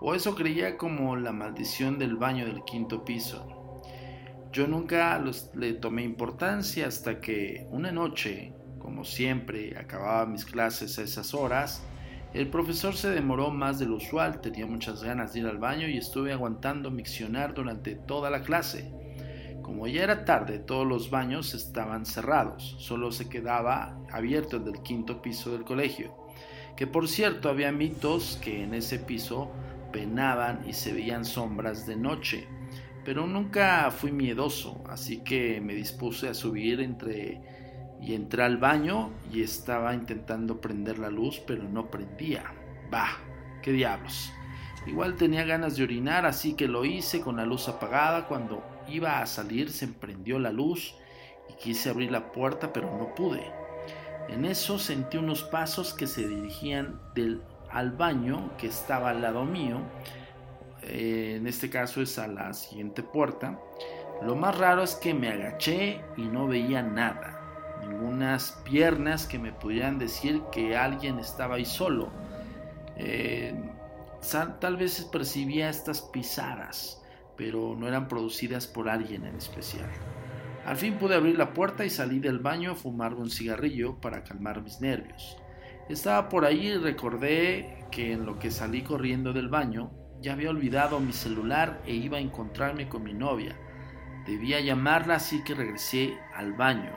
o 0.00 0.14
eso 0.14 0.36
creía 0.36 0.76
como 0.76 1.16
la 1.16 1.32
maldición 1.32 1.98
del 1.98 2.14
baño 2.14 2.46
del 2.46 2.62
quinto 2.62 3.04
piso. 3.04 3.82
Yo 4.52 4.68
nunca 4.68 5.20
le 5.56 5.72
tomé 5.72 6.04
importancia 6.04 6.86
hasta 6.86 7.20
que 7.20 7.66
una 7.70 7.90
noche, 7.90 8.54
como 8.78 9.04
siempre, 9.04 9.76
acababa 9.76 10.26
mis 10.26 10.44
clases 10.44 10.96
a 11.00 11.02
esas 11.02 11.34
horas 11.34 11.82
el 12.32 12.48
profesor 12.48 12.94
se 12.94 13.10
demoró 13.10 13.50
más 13.50 13.80
de 13.80 13.86
lo 13.86 13.96
usual, 13.96 14.40
tenía 14.40 14.64
muchas 14.64 15.02
ganas 15.02 15.32
de 15.32 15.40
ir 15.40 15.46
al 15.46 15.58
baño 15.58 15.88
y 15.88 15.98
estuve 15.98 16.32
aguantando 16.32 16.90
miccionar 16.90 17.54
durante 17.54 17.96
toda 17.96 18.30
la 18.30 18.42
clase. 18.42 18.92
Como 19.62 19.88
ya 19.88 20.04
era 20.04 20.24
tarde, 20.24 20.58
todos 20.60 20.86
los 20.86 21.10
baños 21.10 21.54
estaban 21.54 22.06
cerrados, 22.06 22.76
solo 22.78 23.10
se 23.10 23.28
quedaba 23.28 23.98
abierto 24.12 24.58
el 24.58 24.64
del 24.64 24.82
quinto 24.82 25.20
piso 25.20 25.50
del 25.50 25.64
colegio. 25.64 26.14
Que 26.76 26.86
por 26.86 27.08
cierto 27.08 27.48
había 27.48 27.72
mitos 27.72 28.38
que 28.42 28.62
en 28.62 28.74
ese 28.74 29.00
piso 29.00 29.50
penaban 29.92 30.68
y 30.68 30.72
se 30.72 30.92
veían 30.92 31.24
sombras 31.24 31.84
de 31.86 31.96
noche, 31.96 32.46
pero 33.04 33.26
nunca 33.26 33.90
fui 33.90 34.12
miedoso, 34.12 34.84
así 34.88 35.18
que 35.18 35.60
me 35.60 35.74
dispuse 35.74 36.28
a 36.28 36.34
subir 36.34 36.80
entre 36.80 37.40
y 38.02 38.14
entré 38.14 38.42
al 38.42 38.56
baño 38.56 39.10
y 39.32 39.42
estaba 39.42 39.94
intentando 39.94 40.60
prender 40.60 40.98
la 40.98 41.10
luz, 41.10 41.40
pero 41.46 41.64
no 41.64 41.90
prendía. 41.90 42.44
Bah, 42.90 43.18
qué 43.62 43.72
diablos. 43.72 44.32
Igual 44.86 45.16
tenía 45.16 45.44
ganas 45.44 45.76
de 45.76 45.84
orinar, 45.84 46.24
así 46.24 46.54
que 46.54 46.66
lo 46.66 46.84
hice 46.84 47.20
con 47.20 47.36
la 47.36 47.44
luz 47.44 47.68
apagada. 47.68 48.26
Cuando 48.26 48.62
iba 48.88 49.20
a 49.20 49.26
salir 49.26 49.70
se 49.70 49.84
emprendió 49.84 50.38
la 50.38 50.50
luz 50.50 50.94
y 51.50 51.52
quise 51.54 51.90
abrir 51.90 52.10
la 52.10 52.32
puerta, 52.32 52.72
pero 52.72 52.90
no 52.96 53.14
pude. 53.14 53.44
En 54.28 54.44
eso 54.44 54.78
sentí 54.78 55.18
unos 55.18 55.42
pasos 55.42 55.92
que 55.92 56.06
se 56.06 56.26
dirigían 56.26 57.00
del, 57.14 57.42
al 57.70 57.92
baño 57.92 58.56
que 58.56 58.68
estaba 58.68 59.10
al 59.10 59.20
lado 59.20 59.44
mío. 59.44 59.80
Eh, 60.82 61.34
en 61.36 61.46
este 61.46 61.68
caso 61.68 62.00
es 62.00 62.18
a 62.18 62.26
la 62.28 62.54
siguiente 62.54 63.02
puerta. 63.02 63.60
Lo 64.22 64.36
más 64.36 64.56
raro 64.56 64.82
es 64.82 64.94
que 64.94 65.12
me 65.12 65.28
agaché 65.28 66.00
y 66.16 66.22
no 66.22 66.46
veía 66.46 66.82
nada 66.82 67.39
ningunas 67.86 68.60
piernas 68.64 69.26
que 69.26 69.38
me 69.38 69.52
pudieran 69.52 69.98
decir 69.98 70.42
que 70.52 70.76
alguien 70.76 71.18
estaba 71.18 71.56
ahí 71.56 71.64
solo. 71.64 72.10
Eh, 72.96 73.54
tal 74.60 74.76
vez 74.76 75.08
percibía 75.10 75.70
estas 75.70 76.02
pisadas, 76.02 77.02
pero 77.36 77.74
no 77.76 77.88
eran 77.88 78.08
producidas 78.08 78.66
por 78.66 78.88
alguien 78.88 79.24
en 79.24 79.36
especial. 79.36 79.88
Al 80.66 80.76
fin 80.76 80.94
pude 80.98 81.14
abrir 81.14 81.38
la 81.38 81.54
puerta 81.54 81.84
y 81.84 81.90
salí 81.90 82.18
del 82.18 82.38
baño 82.38 82.72
a 82.72 82.74
fumar 82.74 83.14
un 83.14 83.30
cigarrillo 83.30 84.00
para 84.00 84.22
calmar 84.22 84.62
mis 84.62 84.80
nervios. 84.80 85.36
Estaba 85.88 86.28
por 86.28 86.44
ahí 86.44 86.68
y 86.68 86.76
recordé 86.76 87.86
que 87.90 88.12
en 88.12 88.26
lo 88.26 88.38
que 88.38 88.50
salí 88.50 88.82
corriendo 88.82 89.32
del 89.32 89.48
baño 89.48 89.90
ya 90.20 90.34
había 90.34 90.50
olvidado 90.50 91.00
mi 91.00 91.12
celular 91.12 91.80
e 91.86 91.94
iba 91.94 92.18
a 92.18 92.20
encontrarme 92.20 92.88
con 92.88 93.02
mi 93.02 93.14
novia. 93.14 93.56
Debía 94.26 94.60
llamarla 94.60 95.16
así 95.16 95.42
que 95.42 95.54
regresé 95.54 96.16
al 96.34 96.52
baño. 96.52 96.94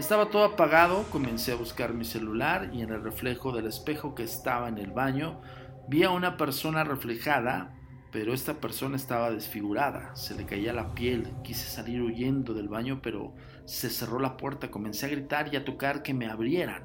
Estaba 0.00 0.30
todo 0.30 0.44
apagado, 0.44 1.04
comencé 1.10 1.52
a 1.52 1.56
buscar 1.56 1.92
mi 1.92 2.06
celular 2.06 2.70
y 2.72 2.80
en 2.80 2.88
el 2.88 3.02
reflejo 3.02 3.52
del 3.52 3.66
espejo 3.66 4.14
que 4.14 4.22
estaba 4.22 4.66
en 4.70 4.78
el 4.78 4.92
baño 4.92 5.42
vi 5.88 6.04
a 6.04 6.10
una 6.10 6.38
persona 6.38 6.84
reflejada, 6.84 7.76
pero 8.10 8.32
esta 8.32 8.62
persona 8.62 8.96
estaba 8.96 9.30
desfigurada, 9.30 10.16
se 10.16 10.34
le 10.34 10.46
caía 10.46 10.72
la 10.72 10.94
piel, 10.94 11.30
quise 11.44 11.68
salir 11.68 12.00
huyendo 12.00 12.54
del 12.54 12.68
baño, 12.68 13.00
pero 13.02 13.34
se 13.66 13.90
cerró 13.90 14.18
la 14.20 14.38
puerta, 14.38 14.70
comencé 14.70 15.04
a 15.04 15.10
gritar 15.10 15.52
y 15.52 15.56
a 15.56 15.66
tocar 15.66 16.02
que 16.02 16.14
me 16.14 16.28
abrieran. 16.30 16.82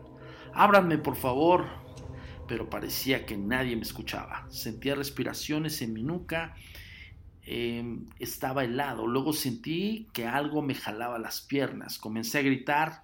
Ábranme, 0.53 0.97
por 0.97 1.15
favor. 1.15 1.67
Pero 2.49 2.69
parecía 2.69 3.25
que 3.25 3.37
nadie 3.37 3.77
me 3.77 3.83
escuchaba. 3.83 4.45
Sentía 4.49 4.93
respiraciones 4.93 5.81
en 5.81 5.93
mi 5.93 6.03
nuca, 6.03 6.53
em, 7.45 8.07
estaba 8.19 8.63
helado, 8.63 9.07
luego 9.07 9.33
sentí 9.33 10.07
que 10.13 10.27
algo 10.27 10.61
me 10.61 10.75
jalaba 10.75 11.19
las 11.19 11.41
piernas, 11.41 11.97
comencé 11.99 12.39
a 12.39 12.43
gritar 12.43 13.03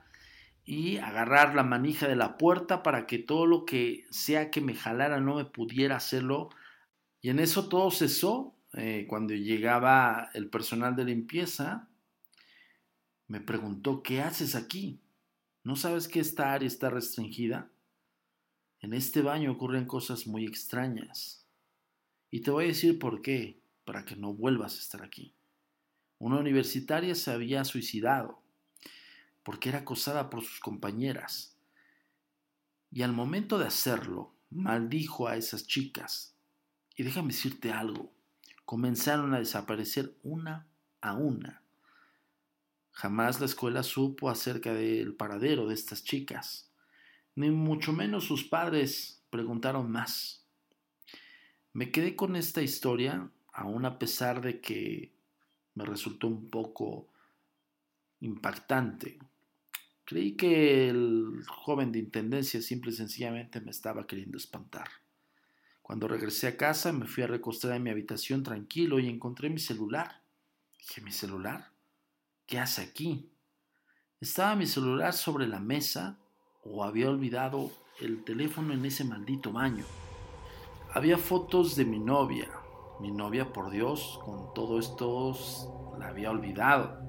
y 0.65 0.97
agarrar 0.97 1.55
la 1.55 1.63
manija 1.63 2.07
de 2.07 2.15
la 2.15 2.37
puerta 2.37 2.83
para 2.83 3.07
que 3.07 3.19
todo 3.19 3.45
lo 3.45 3.65
que 3.65 4.05
sea 4.09 4.51
que 4.51 4.61
me 4.61 4.75
jalara 4.75 5.19
no 5.19 5.35
me 5.35 5.45
pudiera 5.45 5.95
hacerlo 5.95 6.49
y 7.21 7.29
en 7.29 7.39
eso 7.39 7.69
todo 7.69 7.91
cesó. 7.91 8.55
Eh, 8.73 9.05
cuando 9.07 9.33
llegaba 9.33 10.29
el 10.33 10.49
personal 10.49 10.95
de 10.95 11.05
limpieza, 11.05 11.89
me 13.27 13.39
preguntó, 13.39 14.01
¿qué 14.01 14.21
haces 14.21 14.55
aquí? 14.55 14.99
¿No 15.63 15.75
sabes 15.75 16.07
que 16.07 16.19
esta 16.19 16.53
área 16.53 16.67
está 16.67 16.89
restringida? 16.89 17.69
En 18.79 18.93
este 18.93 19.21
baño 19.21 19.51
ocurren 19.51 19.85
cosas 19.85 20.25
muy 20.25 20.45
extrañas. 20.45 21.45
Y 22.31 22.41
te 22.41 22.49
voy 22.49 22.65
a 22.65 22.67
decir 22.67 22.97
por 22.97 23.21
qué, 23.21 23.60
para 23.85 24.05
que 24.05 24.15
no 24.15 24.33
vuelvas 24.33 24.75
a 24.75 24.79
estar 24.79 25.03
aquí. 25.03 25.33
Una 26.19 26.37
universitaria 26.37 27.15
se 27.15 27.31
había 27.31 27.63
suicidado 27.65 28.41
porque 29.43 29.69
era 29.69 29.79
acosada 29.79 30.29
por 30.29 30.43
sus 30.43 30.59
compañeras. 30.59 31.57
Y 32.91 33.01
al 33.01 33.13
momento 33.13 33.57
de 33.57 33.65
hacerlo, 33.65 34.35
maldijo 34.49 35.27
a 35.27 35.37
esas 35.37 35.65
chicas 35.65 36.35
y 36.95 37.03
déjame 37.03 37.29
decirte 37.29 37.71
algo, 37.71 38.13
comenzaron 38.65 39.33
a 39.33 39.39
desaparecer 39.39 40.15
una 40.23 40.67
a 40.99 41.13
una. 41.13 41.63
Jamás 42.91 43.39
la 43.39 43.45
escuela 43.45 43.83
supo 43.83 44.29
acerca 44.29 44.73
del 44.73 45.15
paradero 45.15 45.67
de 45.67 45.73
estas 45.73 46.03
chicas, 46.03 46.69
ni 47.35 47.49
mucho 47.49 47.93
menos 47.93 48.25
sus 48.25 48.43
padres 48.43 49.23
preguntaron 49.29 49.89
más. 49.89 50.45
Me 51.73 51.91
quedé 51.91 52.15
con 52.17 52.35
esta 52.35 52.61
historia, 52.61 53.31
aun 53.51 53.85
a 53.85 53.99
pesar 53.99 54.41
de 54.41 54.61
que 54.61 55.11
me 55.75 55.85
resultó 55.85 56.27
un 56.27 56.49
poco 56.49 57.07
impactante. 58.19 59.19
Creí 60.05 60.33
que 60.33 60.89
el 60.89 61.43
joven 61.47 61.91
de 61.91 61.99
intendencia 61.99 62.61
simple 62.61 62.91
y 62.91 62.95
sencillamente 62.95 63.61
me 63.61 63.71
estaba 63.71 64.05
queriendo 64.05 64.37
espantar. 64.37 64.89
Cuando 65.81 66.07
regresé 66.07 66.47
a 66.47 66.57
casa 66.57 66.91
me 66.91 67.07
fui 67.07 67.23
a 67.23 67.27
recostar 67.27 67.73
en 67.73 67.83
mi 67.83 67.89
habitación 67.89 68.43
tranquilo 68.43 68.99
y 68.99 69.09
encontré 69.09 69.49
mi 69.49 69.59
celular. 69.59 70.21
Dije, 70.77 71.01
¿mi 71.01 71.11
celular? 71.11 71.71
¿Qué 72.45 72.59
hace 72.59 72.81
aquí? 72.81 73.29
¿Estaba 74.19 74.55
mi 74.55 74.67
celular 74.67 75.13
sobre 75.13 75.47
la 75.47 75.59
mesa 75.59 76.19
o 76.63 76.83
había 76.83 77.09
olvidado 77.09 77.71
el 77.99 78.23
teléfono 78.23 78.73
en 78.73 78.85
ese 78.85 79.03
maldito 79.03 79.51
baño? 79.51 79.85
Había 80.93 81.17
fotos 81.17 81.75
de 81.75 81.85
mi 81.85 81.99
novia. 81.99 82.49
Mi 83.01 83.11
novia, 83.11 83.51
por 83.51 83.71
Dios, 83.71 84.19
con 84.23 84.53
todo 84.53 84.77
esto 84.77 85.35
la 85.99 86.09
había 86.09 86.29
olvidado. 86.29 86.99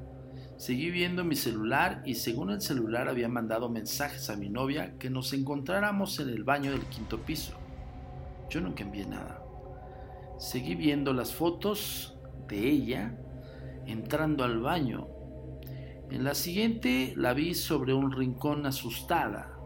Seguí 0.57 0.91
viendo 0.91 1.23
mi 1.23 1.37
celular 1.37 2.03
y 2.07 2.15
según 2.15 2.49
el 2.49 2.63
celular 2.63 3.09
había 3.09 3.29
mandado 3.29 3.69
mensajes 3.69 4.31
a 4.31 4.37
mi 4.37 4.49
novia 4.49 4.97
que 4.99 5.11
nos 5.11 5.35
encontráramos 5.35 6.19
en 6.19 6.31
el 6.31 6.45
baño 6.45 6.71
del 6.71 6.87
quinto 6.87 7.19
piso. 7.19 7.53
Yo 8.49 8.63
nunca 8.63 8.85
envié 8.85 9.05
nada. 9.05 9.45
Seguí 10.39 10.75
viendo 10.77 11.13
las 11.13 11.35
fotos 11.35 12.17
de 12.49 12.71
ella 12.71 13.19
entrando 13.85 14.45
al 14.45 14.61
baño. 14.61 15.09
En 16.11 16.25
la 16.25 16.35
siguiente 16.35 17.13
la 17.17 17.35
vi 17.35 17.55
sobre 17.55 17.93
un 17.93 18.13
rincón 18.13 18.65
asustada 18.65 19.59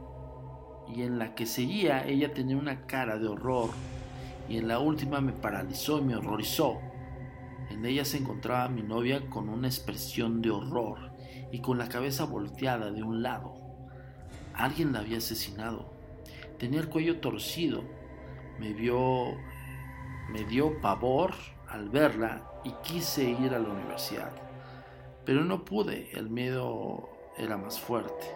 y 0.93 1.03
en 1.03 1.21
la 1.21 1.37
que 1.37 1.47
seguía 1.47 2.05
ella 2.05 2.33
tenía 2.35 2.57
una 2.57 2.85
cara 2.87 3.17
de 3.17 3.29
horror 3.29 3.71
y 4.49 4.59
en 4.59 4.69
la 4.69 4.79
última 4.79 5.21
me 5.21 5.33
paralizó 5.33 5.99
y 5.99 6.03
me 6.03 6.17
horrorizó. 6.17 6.81
En 7.71 7.85
ella 7.85 8.05
se 8.05 8.19
encontraba 8.19 8.69
mi 8.69 8.83
novia 8.83 9.29
con 9.29 9.49
una 9.49 9.69
expresión 9.69 10.41
de 10.41 10.51
horror 10.51 11.13
y 11.53 11.61
con 11.61 11.79
la 11.79 11.89
cabeza 11.89 12.25
volteada 12.25 12.91
de 12.91 13.03
un 13.03 13.23
lado. 13.23 13.55
Alguien 14.55 14.93
la 14.93 15.01
había 15.01 15.19
asesinado. 15.19 15.93
Tenía 16.59 16.81
el 16.81 16.89
cuello 16.89 17.21
torcido 17.21 17.85
me 18.59 18.73
vio, 18.73 19.37
me 20.31 20.45
dio 20.45 20.81
pavor 20.81 21.35
al 21.69 21.89
verla 21.89 22.43
y 22.65 22.71
quise 22.83 23.25
ir 23.25 23.55
a 23.55 23.59
la 23.59 23.69
universidad. 23.69 24.33
Pero 25.25 25.45
no 25.45 25.65
pude, 25.65 26.11
el 26.13 26.31
miedo 26.31 27.09
era 27.37 27.57
más 27.57 27.79
fuerte. 27.79 28.27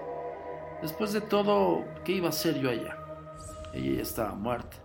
Después 0.83 1.13
de 1.13 1.21
todo, 1.21 1.85
¿qué 2.05 2.13
iba 2.13 2.27
a 2.27 2.31
hacer 2.31 2.59
yo 2.61 2.71
allá? 2.71 2.97
Ella 3.73 3.97
ya 3.97 4.03
estaba 4.03 4.35
muerta. 4.35 4.77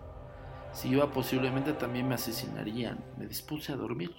Si 0.76 0.90
iba 0.90 1.10
posiblemente 1.10 1.72
también 1.72 2.06
me 2.06 2.16
asesinarían. 2.16 3.02
Me 3.16 3.26
dispuse 3.26 3.72
a 3.72 3.76
dormir. 3.76 4.12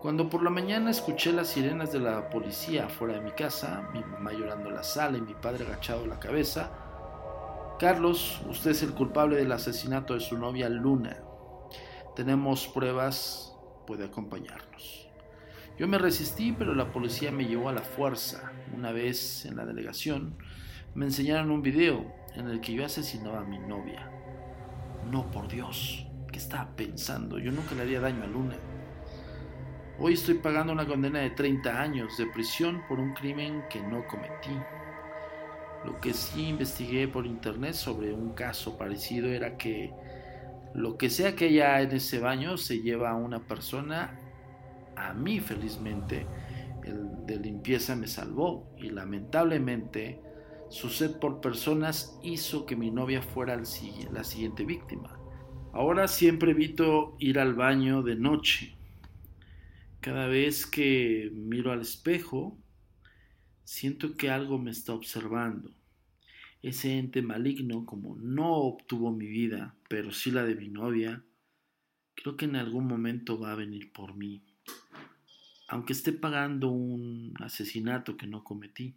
Cuando 0.00 0.28
por 0.28 0.42
la 0.42 0.50
mañana 0.50 0.90
escuché 0.90 1.32
las 1.32 1.50
sirenas 1.50 1.92
de 1.92 2.00
la 2.00 2.28
policía 2.30 2.88
fuera 2.88 3.14
de 3.14 3.20
mi 3.20 3.30
casa, 3.30 3.88
mi 3.92 4.00
mamá 4.00 4.32
llorando 4.32 4.70
en 4.70 4.74
la 4.74 4.82
sala 4.82 5.16
y 5.16 5.20
mi 5.20 5.34
padre 5.34 5.66
agachado 5.66 6.04
la 6.04 6.18
cabeza, 6.18 6.68
Carlos, 7.78 8.42
usted 8.50 8.72
es 8.72 8.82
el 8.82 8.92
culpable 8.92 9.36
del 9.36 9.52
asesinato 9.52 10.14
de 10.14 10.20
su 10.20 10.36
novia 10.36 10.68
Luna. 10.68 11.16
Tenemos 12.16 12.66
pruebas, 12.66 13.56
puede 13.86 14.06
acompañarnos. 14.06 15.08
Yo 15.78 15.86
me 15.86 15.98
resistí, 15.98 16.50
pero 16.50 16.74
la 16.74 16.90
policía 16.90 17.30
me 17.30 17.46
llevó 17.46 17.68
a 17.68 17.72
la 17.72 17.82
fuerza. 17.82 18.50
Una 18.76 18.90
vez 18.90 19.46
en 19.46 19.56
la 19.56 19.64
delegación, 19.64 20.36
me 20.96 21.04
enseñaron 21.04 21.52
un 21.52 21.62
video 21.62 22.04
en 22.34 22.50
el 22.50 22.60
que 22.60 22.72
yo 22.72 22.84
asesinaba 22.84 23.42
a 23.42 23.44
mi 23.44 23.60
novia. 23.60 24.10
No, 25.10 25.30
por 25.30 25.48
Dios, 25.48 26.06
¿qué 26.32 26.38
estaba 26.38 26.68
pensando? 26.76 27.38
Yo 27.38 27.52
nunca 27.52 27.74
le 27.74 27.82
haría 27.82 28.00
daño 28.00 28.24
a 28.24 28.26
Luna. 28.26 28.56
Hoy 29.98 30.14
estoy 30.14 30.34
pagando 30.34 30.72
una 30.72 30.86
condena 30.86 31.20
de 31.20 31.30
30 31.30 31.80
años 31.80 32.16
de 32.16 32.26
prisión 32.26 32.82
por 32.88 32.98
un 32.98 33.14
crimen 33.14 33.62
que 33.70 33.80
no 33.80 34.06
cometí. 34.06 34.58
Lo 35.84 36.00
que 36.00 36.12
sí 36.12 36.48
investigué 36.48 37.06
por 37.06 37.26
internet 37.26 37.74
sobre 37.74 38.12
un 38.12 38.32
caso 38.32 38.76
parecido 38.76 39.28
era 39.28 39.56
que 39.56 39.92
lo 40.74 40.96
que 40.96 41.10
sea 41.10 41.36
que 41.36 41.46
haya 41.46 41.80
en 41.82 41.92
ese 41.92 42.18
baño 42.18 42.56
se 42.56 42.80
lleva 42.80 43.10
a 43.10 43.14
una 43.14 43.40
persona. 43.40 44.18
A 44.96 45.12
mí 45.12 45.38
felizmente 45.38 46.26
el 46.82 47.26
de 47.26 47.36
limpieza 47.38 47.94
me 47.94 48.08
salvó 48.08 48.74
y 48.78 48.90
lamentablemente 48.90 50.20
su 50.74 50.90
sed 50.90 51.18
por 51.18 51.40
personas 51.40 52.18
hizo 52.22 52.66
que 52.66 52.76
mi 52.76 52.90
novia 52.90 53.22
fuera 53.22 53.56
la 53.56 54.24
siguiente 54.24 54.64
víctima. 54.64 55.18
Ahora 55.72 56.08
siempre 56.08 56.50
evito 56.50 57.16
ir 57.18 57.38
al 57.38 57.54
baño 57.54 58.02
de 58.02 58.16
noche. 58.16 58.74
Cada 60.00 60.26
vez 60.26 60.66
que 60.66 61.30
miro 61.32 61.72
al 61.72 61.80
espejo, 61.80 62.58
Siento 63.64 64.14
que 64.16 64.28
algo 64.30 64.58
me 64.58 64.70
está 64.70 64.92
observando. 64.92 65.70
Ese 66.62 66.98
ente 66.98 67.22
maligno, 67.22 67.86
como 67.86 68.14
no 68.16 68.52
obtuvo 68.52 69.10
mi 69.10 69.26
vida, 69.26 69.74
pero 69.88 70.12
sí 70.12 70.30
la 70.30 70.44
de 70.44 70.54
mi 70.54 70.68
novia, 70.68 71.24
creo 72.14 72.36
que 72.36 72.44
en 72.44 72.56
algún 72.56 72.86
momento 72.86 73.38
va 73.38 73.52
a 73.52 73.56
venir 73.56 73.90
por 73.92 74.14
mí, 74.14 74.42
aunque 75.68 75.94
esté 75.94 76.12
pagando 76.12 76.70
un 76.70 77.34
asesinato 77.40 78.16
que 78.16 78.26
no 78.26 78.44
cometí. 78.44 78.94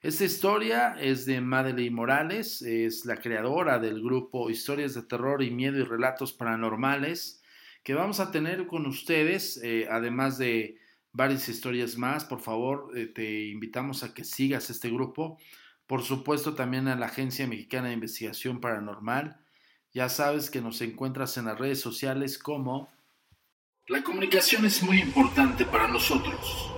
Esta 0.00 0.24
historia 0.24 0.96
es 1.00 1.26
de 1.26 1.40
Madeleine 1.40 1.94
Morales, 1.94 2.62
es 2.62 3.04
la 3.04 3.16
creadora 3.16 3.80
del 3.80 4.00
grupo 4.00 4.48
Historias 4.48 4.94
de 4.94 5.02
Terror 5.02 5.42
y 5.42 5.50
Miedo 5.50 5.76
y 5.78 5.82
Relatos 5.82 6.32
Paranormales, 6.32 7.42
que 7.82 7.94
vamos 7.94 8.20
a 8.20 8.30
tener 8.30 8.68
con 8.68 8.86
ustedes, 8.86 9.60
eh, 9.64 9.88
además 9.90 10.38
de 10.38 10.78
varias 11.12 11.48
historias 11.48 11.98
más. 11.98 12.24
Por 12.24 12.40
favor, 12.40 12.92
eh, 12.96 13.06
te 13.06 13.46
invitamos 13.46 14.04
a 14.04 14.14
que 14.14 14.22
sigas 14.22 14.70
este 14.70 14.88
grupo. 14.88 15.36
Por 15.88 16.04
supuesto, 16.04 16.54
también 16.54 16.86
a 16.86 16.94
la 16.94 17.06
Agencia 17.06 17.48
Mexicana 17.48 17.88
de 17.88 17.94
Investigación 17.94 18.60
Paranormal. 18.60 19.40
Ya 19.92 20.08
sabes 20.08 20.48
que 20.48 20.60
nos 20.60 20.80
encuentras 20.80 21.36
en 21.38 21.46
las 21.46 21.58
redes 21.58 21.80
sociales 21.80 22.38
como... 22.38 22.88
La 23.88 24.04
comunicación 24.04 24.64
es 24.64 24.80
muy 24.80 25.00
importante 25.00 25.64
para 25.64 25.88
nosotros. 25.88 26.70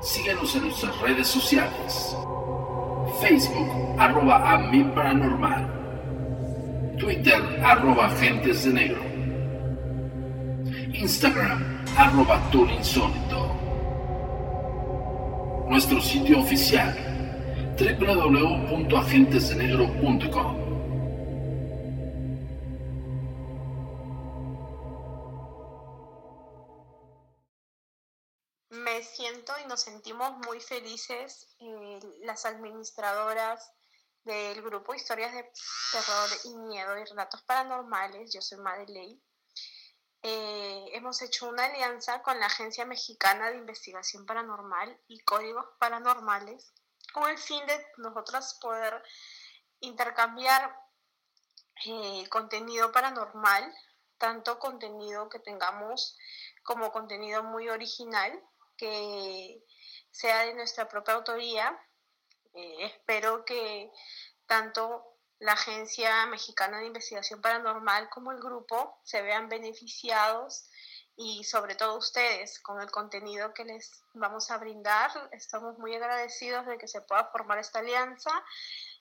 Síguenos 0.00 0.54
en 0.54 0.62
nuestras 0.62 0.96
redes 1.00 1.26
sociales. 1.26 2.14
Facebook, 3.20 3.68
arroba 3.98 4.52
a 4.52 4.58
mi 4.70 4.84
paranormal. 4.84 5.66
Twitter, 6.98 7.40
arroba 7.62 8.06
agentes 8.06 8.64
de 8.64 8.72
negro. 8.72 9.02
Instagram, 10.92 11.62
arroba 11.96 12.40
insólito 12.52 13.28
nuestro 15.68 16.00
sitio 16.00 16.40
oficial 16.40 16.94
www.agentesdenegro.com. 17.78 20.67
nos 29.78 29.84
sentimos 29.84 30.36
muy 30.44 30.58
felices 30.58 31.46
eh, 31.60 32.00
las 32.22 32.44
administradoras 32.46 33.72
del 34.24 34.60
grupo 34.60 34.92
Historias 34.92 35.32
de 35.32 35.48
Terror 35.92 36.30
y 36.46 36.56
Miedo 36.56 36.98
y 36.98 37.04
Relatos 37.04 37.42
Paranormales, 37.42 38.32
yo 38.32 38.42
soy 38.42 38.58
Madeleine. 38.58 39.20
Eh, 40.22 40.84
hemos 40.94 41.22
hecho 41.22 41.48
una 41.48 41.66
alianza 41.66 42.22
con 42.22 42.40
la 42.40 42.46
Agencia 42.46 42.86
Mexicana 42.86 43.50
de 43.50 43.58
Investigación 43.58 44.26
Paranormal 44.26 45.00
y 45.06 45.20
Códigos 45.20 45.66
Paranormales 45.78 46.72
con 47.12 47.30
el 47.30 47.38
fin 47.38 47.64
de 47.68 47.86
nosotras 47.98 48.58
poder 48.60 49.00
intercambiar 49.78 50.76
eh, 51.86 52.28
contenido 52.30 52.90
paranormal, 52.90 53.72
tanto 54.18 54.58
contenido 54.58 55.28
que 55.28 55.38
tengamos 55.38 56.18
como 56.64 56.90
contenido 56.90 57.44
muy 57.44 57.68
original, 57.68 58.42
que 58.78 59.62
sea 60.10 60.46
de 60.46 60.54
nuestra 60.54 60.88
propia 60.88 61.14
autoría. 61.14 61.78
Eh, 62.54 62.86
espero 62.86 63.44
que 63.44 63.90
tanto 64.46 65.18
la 65.40 65.52
Agencia 65.52 66.26
Mexicana 66.26 66.78
de 66.78 66.86
Investigación 66.86 67.42
Paranormal 67.42 68.08
como 68.08 68.32
el 68.32 68.40
grupo 68.40 68.98
se 69.04 69.20
vean 69.22 69.48
beneficiados 69.48 70.70
y 71.16 71.44
sobre 71.44 71.74
todo 71.74 71.98
ustedes 71.98 72.60
con 72.60 72.80
el 72.80 72.90
contenido 72.90 73.52
que 73.52 73.64
les 73.64 74.02
vamos 74.14 74.50
a 74.50 74.58
brindar. 74.58 75.10
Estamos 75.32 75.78
muy 75.78 75.94
agradecidos 75.94 76.64
de 76.66 76.78
que 76.78 76.88
se 76.88 77.00
pueda 77.02 77.24
formar 77.26 77.58
esta 77.58 77.80
alianza 77.80 78.30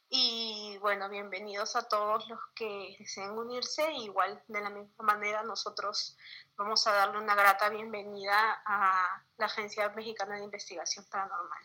y 0.10 0.78
bueno, 0.80 1.10
bienvenidos 1.10 1.76
a 1.76 1.88
todos 1.88 2.28
los 2.30 2.40
que 2.56 2.96
deseen 3.00 3.32
unirse. 3.32 3.84
Igual 4.04 4.42
de 4.48 4.62
la 4.62 4.70
misma 4.70 5.04
manera 5.04 5.44
nosotros 5.44 6.18
vamos 6.58 6.88
a 6.88 6.94
darle 6.94 7.18
una 7.18 7.36
grata 7.36 7.70
bienvenida 7.70 8.62
a 8.66 9.24
la 9.38 9.46
Agencia 9.46 9.90
Mexicana 9.90 10.36
de 10.36 10.46
Investigación 10.46 11.06
Paranormal. 11.12 11.62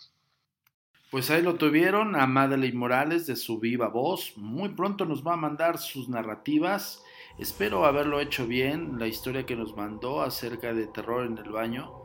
Pues 1.10 1.30
ahí 1.30 1.42
lo 1.42 1.56
tuvieron 1.56 2.16
a 2.16 2.26
Madeleine 2.26 2.78
Morales 2.78 3.26
de 3.26 3.36
su 3.36 3.60
viva 3.60 3.88
voz. 3.88 4.32
Muy 4.36 4.70
pronto 4.70 5.04
nos 5.04 5.24
va 5.24 5.34
a 5.34 5.36
mandar 5.36 5.78
sus 5.78 6.08
narrativas. 6.08 7.02
Espero 7.38 7.84
haberlo 7.84 8.18
hecho 8.18 8.46
bien. 8.46 8.98
La 8.98 9.06
historia 9.06 9.46
que 9.46 9.54
nos 9.54 9.76
mandó 9.76 10.22
acerca 10.22 10.72
de 10.72 10.86
terror 10.86 11.26
en 11.26 11.38
el 11.38 11.50
baño 11.50 12.01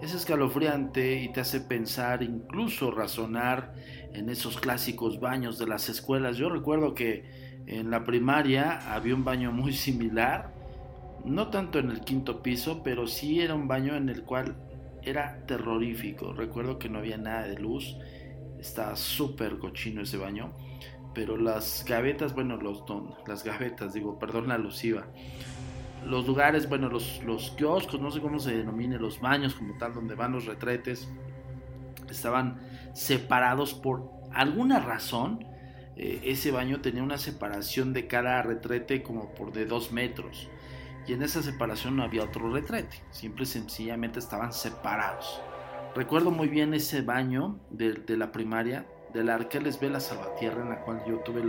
es 0.00 0.14
escalofriante 0.14 1.22
y 1.22 1.32
te 1.32 1.40
hace 1.40 1.60
pensar, 1.60 2.22
incluso 2.22 2.90
razonar 2.90 3.74
en 4.12 4.28
esos 4.28 4.58
clásicos 4.58 5.20
baños 5.20 5.58
de 5.58 5.66
las 5.66 5.88
escuelas. 5.88 6.36
Yo 6.36 6.48
recuerdo 6.48 6.94
que 6.94 7.24
en 7.66 7.90
la 7.90 8.04
primaria 8.04 8.94
había 8.94 9.14
un 9.14 9.24
baño 9.24 9.52
muy 9.52 9.72
similar, 9.74 10.54
no 11.24 11.48
tanto 11.48 11.78
en 11.78 11.90
el 11.90 12.00
quinto 12.00 12.42
piso, 12.42 12.82
pero 12.82 13.06
sí 13.06 13.40
era 13.40 13.54
un 13.54 13.68
baño 13.68 13.96
en 13.96 14.08
el 14.08 14.22
cual 14.22 14.56
era 15.02 15.44
terrorífico. 15.46 16.32
Recuerdo 16.32 16.78
que 16.78 16.88
no 16.88 16.98
había 16.98 17.18
nada 17.18 17.46
de 17.46 17.58
luz 17.58 17.96
Está 18.58 18.96
súper 18.96 19.58
cochino 19.58 20.02
ese 20.02 20.16
baño. 20.16 20.52
Pero 21.14 21.36
las 21.36 21.84
gavetas, 21.86 22.34
bueno, 22.34 22.56
los 22.56 22.84
las 23.26 23.44
gavetas, 23.44 23.94
digo, 23.94 24.18
perdón 24.18 24.48
la 24.48 24.54
alusiva. 24.54 25.06
Los 26.04 26.26
lugares, 26.26 26.68
bueno, 26.68 26.88
los, 26.88 27.22
los 27.24 27.50
kioscos, 27.52 28.00
no 28.00 28.10
sé 28.10 28.20
cómo 28.20 28.38
se 28.38 28.56
denomine, 28.56 28.98
los 28.98 29.20
baños 29.20 29.54
como 29.54 29.76
tal, 29.76 29.94
donde 29.94 30.14
van 30.14 30.32
los 30.32 30.46
retretes, 30.46 31.08
estaban 32.08 32.60
separados 32.94 33.74
por 33.74 34.10
alguna 34.32 34.80
razón. 34.80 35.44
Eh, 35.96 36.20
ese 36.24 36.50
baño 36.50 36.80
tenía 36.80 37.02
una 37.02 37.18
separación 37.18 37.92
de 37.92 38.06
cada 38.06 38.42
retrete 38.42 39.02
como 39.02 39.34
por 39.34 39.52
de 39.52 39.66
dos 39.66 39.92
metros. 39.92 40.48
Y 41.06 41.14
en 41.14 41.22
esa 41.22 41.42
separación 41.42 41.96
no 41.96 42.02
había 42.02 42.22
otro 42.22 42.52
retrete. 42.52 43.02
Simple 43.10 43.44
y 43.44 43.46
sencillamente 43.46 44.18
estaban 44.18 44.52
separados. 44.52 45.40
Recuerdo 45.94 46.30
muy 46.30 46.48
bien 46.48 46.74
ese 46.74 47.00
baño 47.00 47.58
de, 47.70 48.16
la 48.16 48.30
primaria 48.30 48.86
de 49.14 49.24
la 49.24 49.36
Arqueles 49.36 49.80
Vela 49.80 50.00
Salvatierra, 50.00 50.62
en 50.62 50.68
la 50.68 50.82
cual 50.82 51.02
yo 51.08 51.18
tuve 51.20 51.42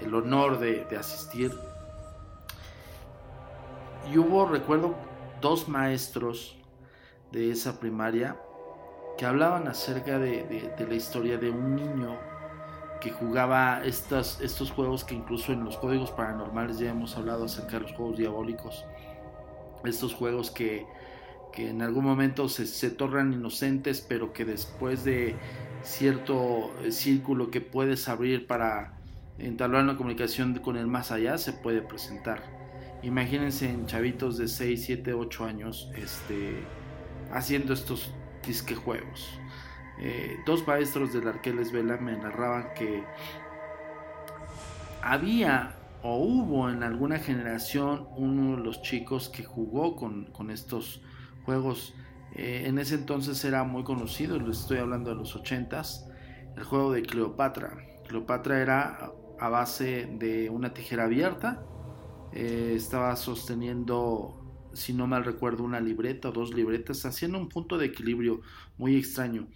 el, 0.00 0.14
honor 0.14 0.58
de, 0.58 0.86
asistir. 0.98 1.52
Y 4.10 4.18
hubo, 4.18 4.46
recuerdo, 4.46 4.94
dos 5.40 5.68
maestros 5.68 6.56
de 7.32 7.50
esa 7.50 7.78
primaria 7.78 8.36
que 9.16 9.26
hablaban 9.26 9.68
acerca 9.68 10.18
de, 10.18 10.72
la 10.78 10.94
historia 10.94 11.38
de 11.38 11.50
un 11.50 11.76
niño 11.76 12.18
que 13.00 13.10
jugaba 13.10 13.82
estos, 13.84 14.40
estos 14.40 14.70
juegos 14.70 15.04
que 15.04 15.14
incluso 15.14 15.52
en 15.52 15.64
los 15.64 15.76
códigos 15.76 16.10
paranormales 16.10 16.78
ya 16.78 16.90
hemos 16.90 17.16
hablado 17.16 17.44
acerca 17.44 17.78
de 17.78 17.80
los 17.80 17.92
juegos 17.92 18.16
diabólicos. 18.16 18.84
Estos 19.84 20.14
juegos 20.14 20.50
que 20.50 20.86
que 21.52 21.68
en 21.68 21.82
algún 21.82 22.04
momento 22.04 22.48
se, 22.48 22.66
se 22.66 22.90
tornan 22.90 23.32
inocentes, 23.32 24.00
pero 24.00 24.32
que 24.32 24.44
después 24.44 25.04
de 25.04 25.36
cierto 25.82 26.70
eh, 26.82 26.92
círculo 26.92 27.50
que 27.50 27.60
puedes 27.60 28.08
abrir 28.08 28.46
para 28.46 28.94
entablar 29.38 29.84
una 29.84 29.96
comunicación 29.96 30.54
con 30.58 30.76
el 30.76 30.86
más 30.86 31.10
allá, 31.10 31.38
se 31.38 31.52
puede 31.52 31.82
presentar. 31.82 32.59
Imagínense 33.02 33.68
en 33.68 33.86
chavitos 33.86 34.36
de 34.36 34.46
6, 34.46 34.84
7, 34.84 35.14
8 35.14 35.44
años 35.44 35.90
este, 35.96 36.62
haciendo 37.32 37.72
estos 37.72 38.12
disque 38.46 38.74
juegos. 38.74 39.40
Eh, 39.98 40.36
dos 40.46 40.66
maestros 40.66 41.12
del 41.12 41.28
Arqueles 41.28 41.72
Vela 41.72 41.96
me 41.98 42.16
narraban 42.16 42.68
que 42.74 43.04
había 45.02 45.76
o 46.02 46.16
hubo 46.16 46.70
en 46.70 46.82
alguna 46.82 47.18
generación 47.18 48.08
uno 48.16 48.56
de 48.56 48.62
los 48.62 48.82
chicos 48.82 49.28
que 49.28 49.44
jugó 49.44 49.96
con, 49.96 50.26
con 50.26 50.50
estos 50.50 51.02
juegos. 51.44 51.94
Eh, 52.34 52.64
en 52.66 52.78
ese 52.78 52.94
entonces 52.94 53.44
era 53.44 53.64
muy 53.64 53.82
conocido, 53.82 54.38
les 54.38 54.60
estoy 54.60 54.78
hablando 54.78 55.10
de 55.10 55.16
los 55.16 55.36
80s, 55.36 56.06
el 56.56 56.64
juego 56.64 56.92
de 56.92 57.02
Cleopatra. 57.02 57.76
Cleopatra 58.06 58.60
era 58.60 59.12
a 59.38 59.48
base 59.48 60.08
de 60.18 60.48
una 60.50 60.72
tijera 60.72 61.04
abierta, 61.04 61.62
eh, 62.32 62.72
estaba 62.76 63.16
sosteniendo, 63.16 64.68
si 64.72 64.92
no 64.92 65.06
mal 65.06 65.24
recuerdo, 65.24 65.64
una 65.64 65.80
libreta 65.80 66.28
o 66.28 66.32
dos 66.32 66.54
libretas, 66.54 67.04
haciendo 67.06 67.38
un 67.38 67.48
punto 67.48 67.78
de 67.78 67.86
equilibrio 67.86 68.40
muy 68.78 68.96
extraño. 68.96 69.48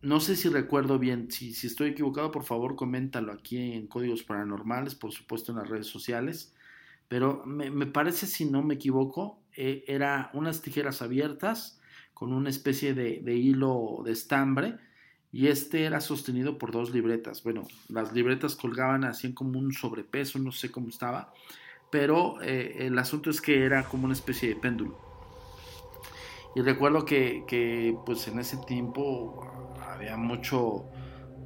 No 0.00 0.20
sé 0.20 0.36
si 0.36 0.48
recuerdo 0.48 0.98
bien, 0.98 1.30
si, 1.30 1.52
si 1.52 1.66
estoy 1.66 1.90
equivocado, 1.90 2.30
por 2.30 2.44
favor 2.44 2.76
coméntalo 2.76 3.32
aquí 3.32 3.72
en 3.72 3.88
Códigos 3.88 4.22
Paranormales, 4.22 4.94
por 4.94 5.12
supuesto 5.12 5.50
en 5.50 5.58
las 5.58 5.68
redes 5.68 5.88
sociales. 5.88 6.54
Pero 7.08 7.42
me, 7.46 7.86
parece, 7.86 8.26
si 8.26 8.44
no 8.44 8.62
me 8.62 8.74
equivoco, 8.74 9.40
eh, 9.56 9.84
era 9.88 10.30
unas 10.34 10.60
tijeras 10.60 11.00
abiertas 11.00 11.80
con 12.12 12.32
una 12.32 12.50
especie 12.50 12.94
de, 12.94 13.34
hilo 13.34 14.02
de 14.04 14.12
estambre 14.12 14.76
y 15.32 15.46
este 15.46 15.84
era 15.84 16.02
sostenido 16.02 16.58
por 16.58 16.70
dos 16.70 16.92
libretas. 16.92 17.42
Bueno, 17.42 17.66
las 17.88 18.12
libretas 18.12 18.56
colgaban 18.56 19.04
así 19.04 19.32
como 19.32 19.58
un 19.58 19.72
sobrepeso, 19.72 20.38
no 20.38 20.52
sé 20.52 20.70
cómo 20.70 20.88
estaba, 20.88 21.32
pero 21.90 22.40
eh, 22.42 22.86
el 22.86 22.98
asunto 22.98 23.30
es 23.30 23.40
que 23.40 23.64
era 23.64 23.84
como 23.84 24.04
una 24.04 24.14
especie 24.14 24.48
de 24.48 24.56
péndulo. 24.56 24.98
Y 26.54 26.60
recuerdo 26.60 27.04
que, 27.04 27.96
pues 28.04 28.26
en 28.28 28.38
ese 28.38 28.56
tiempo 28.56 29.46
había 29.80 30.16
mucho, 30.16 30.86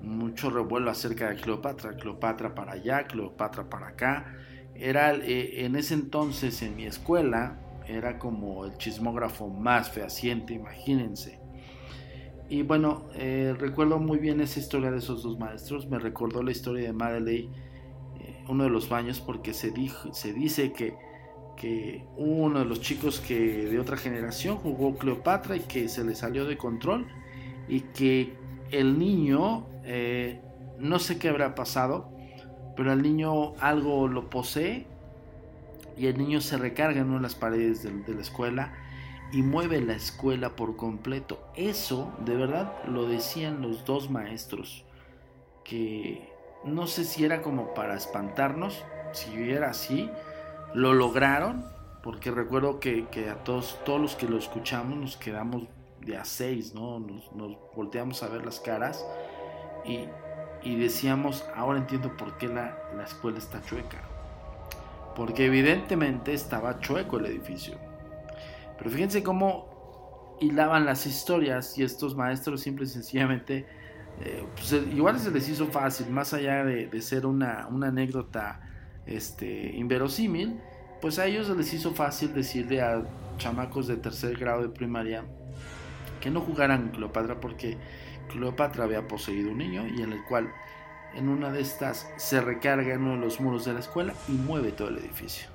mucho 0.00 0.50
revuelo 0.50 0.90
acerca 0.90 1.28
de 1.28 1.37
Cleopatra, 1.37 1.96
Cleopatra 1.96 2.55
para 2.55 2.72
allá, 2.72 3.05
Cleopatra 3.05 3.68
para 3.68 3.88
acá. 3.88 4.37
Era 4.74 5.14
eh, 5.14 5.64
en 5.64 5.76
ese 5.76 5.94
entonces 5.94 6.62
en 6.62 6.76
mi 6.76 6.87
escuela, 6.87 7.59
era 7.87 8.18
como 8.18 8.64
el 8.64 8.76
chismógrafo 8.78 9.48
más 9.48 9.90
fehaciente, 9.90 10.55
imagínense. 10.55 11.40
Y 12.48 12.62
bueno, 12.62 13.09
eh, 13.14 13.55
recuerdo 13.59 13.98
muy 13.98 14.18
bien 14.18 14.40
esa 14.40 14.61
historia 14.61 14.90
de 14.90 14.98
esos 14.98 15.22
dos 15.22 15.38
maestros, 15.38 15.88
me 15.88 15.98
recordó 15.98 16.42
la 16.42 16.52
historia 16.52 16.85
de 16.85 16.92
Madeleine, 16.92 17.50
uno 18.48 18.64
de 18.64 18.70
los 18.70 18.88
baños, 18.88 19.20
porque 19.20 19.55
se, 19.55 19.70
dijo, 19.70 20.12
se 20.12 20.33
dice 20.33 20.72
que, 20.72 20.96
que 21.57 22.05
uno 22.16 22.61
de 22.61 22.64
los 22.64 22.81
chicos 22.81 23.20
que 23.20 23.38
de 23.38 23.78
otra 23.78 23.96
generación 23.96 24.57
jugó 24.57 24.96
Cleopatra 24.96 25.57
y 25.57 25.61
que 25.61 25.88
se 25.88 26.05
le 26.05 26.14
salió 26.14 26.44
de 26.44 26.57
control 26.57 27.07
y 27.68 27.81
que 27.81 28.35
el 28.70 28.98
niño, 28.98 29.66
eh, 29.85 30.40
no 30.78 30.98
sé 30.98 31.18
qué 31.18 31.28
habrá 31.28 31.55
pasado, 31.55 32.11
pero 32.76 32.92
el 32.92 33.02
niño 33.02 33.55
algo 33.61 34.09
lo 34.09 34.31
posee 34.31 34.87
y 35.96 36.07
el 36.07 36.18
niño 36.18 36.40
se 36.40 36.57
recarga 36.57 37.00
en 37.00 37.11
una 37.11 37.20
las 37.20 37.35
paredes 37.35 37.83
de, 37.83 38.14
la 38.14 38.20
escuela 38.20 38.72
y 39.33 39.42
mueve 39.42 39.81
la 39.81 39.94
escuela 39.94 40.57
por 40.57 40.76
completo. 40.76 41.40
Eso, 41.55 42.12
de 42.24 42.35
verdad, 42.35 42.72
lo 42.87 43.07
decían 43.07 43.62
los 43.62 43.85
dos 43.85 44.11
maestros, 44.11 44.85
que 45.64 46.32
no 46.64 46.87
sé 46.87 47.05
si 47.05 47.25
era 47.25 47.42
como 47.42 47.75
para 47.75 47.94
espantarnos, 47.94 48.85
si 49.12 49.51
era 49.51 49.70
así, 49.70 50.11
lo 50.75 50.94
lograron, 50.94 51.64
porque 52.03 52.31
recuerdo 52.31 52.81
que, 52.81 53.07
a 53.31 53.44
todos, 53.44 53.79
todos 53.85 54.01
los 54.01 54.16
que 54.16 54.29
lo 54.29 54.38
escuchamos 54.38 54.98
nos 54.98 55.16
quedamos 55.16 55.64
de 56.01 56.16
a 56.16 56.25
seis, 56.25 56.75
¿no? 56.75 56.98
Nos, 56.98 57.31
volteamos 57.75 58.22
a 58.22 58.29
ver 58.29 58.44
las 58.44 58.61
caras 58.61 59.07
y, 59.85 60.09
decíamos, 60.77 61.44
ahora 61.55 61.79
entiendo 61.79 62.16
por 62.16 62.38
qué 62.38 62.48
la, 62.48 62.79
la 62.96 63.05
escuela 63.05 63.38
está 63.38 63.62
chueca 63.62 64.12
porque 65.14 65.46
evidentemente 65.46 66.33
estaba 66.33 66.81
chueco 66.81 67.18
el 67.18 67.27
edificio. 67.27 67.77
Pero 68.79 68.90
fíjense 68.90 69.22
cómo 69.22 70.37
hilaban 70.40 70.87
las 70.87 71.07
historias 71.07 71.77
y 71.79 71.85
estos 71.85 72.16
maestros 72.16 72.62
simple 72.62 72.85
y 72.85 72.88
sencillamente, 72.88 73.66
eh, 74.20 74.44
pues, 74.55 74.72
igual 74.72 75.18
se 75.18 75.31
les 75.31 75.48
hizo 75.48 75.66
fácil, 75.66 76.11
más 76.11 76.33
allá 76.35 76.64
de, 76.64 77.03
ser 77.03 77.27
una, 77.27 77.64
anécdota 77.64 78.61
este, 79.07 79.75
inverosímil, 79.75 80.61
pues 81.01 81.18
a 81.18 81.27
ellos 81.27 81.48
se 81.48 81.57
les 81.57 81.72
hizo 81.75 81.94
fácil 81.94 82.33
decirle 82.33 82.81
a 82.81 83.03
chamacos 83.38 83.88
de 83.88 83.96
tercer 83.96 84.38
grado 84.38 84.62
de 84.62 84.68
primaria 84.68 85.25
que 86.20 86.31
no 86.31 86.40
jugaran 86.40 86.90
Cleopatra 86.90 87.40
porque 87.40 87.77
Cleopatra 88.29 88.85
había 88.85 89.09
poseído 89.09 89.51
un 89.51 89.59
niño 89.59 89.87
y 89.87 90.03
en 90.03 90.12
el 90.12 90.22
cual 90.25 90.53
en 91.14 91.29
una 91.29 91.51
de 91.51 91.61
estas 91.61 92.09
se 92.16 92.40
recarga 92.40 92.94
en 92.94 93.03
uno 93.03 93.14
de 93.14 93.18
los 93.18 93.40
muros 93.40 93.64
de 93.64 93.75
la 93.75 93.81
escuela 93.81 94.14
y 94.29 94.33
mueve 94.33 94.72
todo 94.72 94.88
el 94.88 94.98
edificio. 94.98 95.48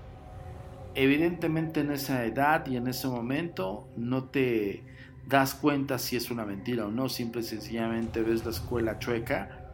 Evidentemente 0.93 1.79
en 1.79 1.91
esa 1.91 2.25
edad 2.25 2.65
y 2.67 2.75
en 2.75 2.87
ese 2.87 3.07
momento 3.07 3.87
no 3.95 4.25
te 4.25 4.83
das 5.27 5.53
cuenta 5.53 5.99
si 5.99 6.15
es 6.15 6.31
una 6.31 6.45
mentira 6.45 6.87
o 6.87 6.91
no, 6.91 7.09
simple 7.09 7.41
y 7.41 7.43
sencillamente 7.43 8.21
ves 8.21 8.45
la 8.45 8.51
escuela 8.51 8.97
chueca 8.99 9.65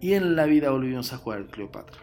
y 0.00 0.14
en 0.14 0.36
la 0.36 0.46
vida 0.46 0.70
volvimos 0.70 1.12
a 1.12 1.18
jugar 1.18 1.48
Cleopatra. 1.48 2.00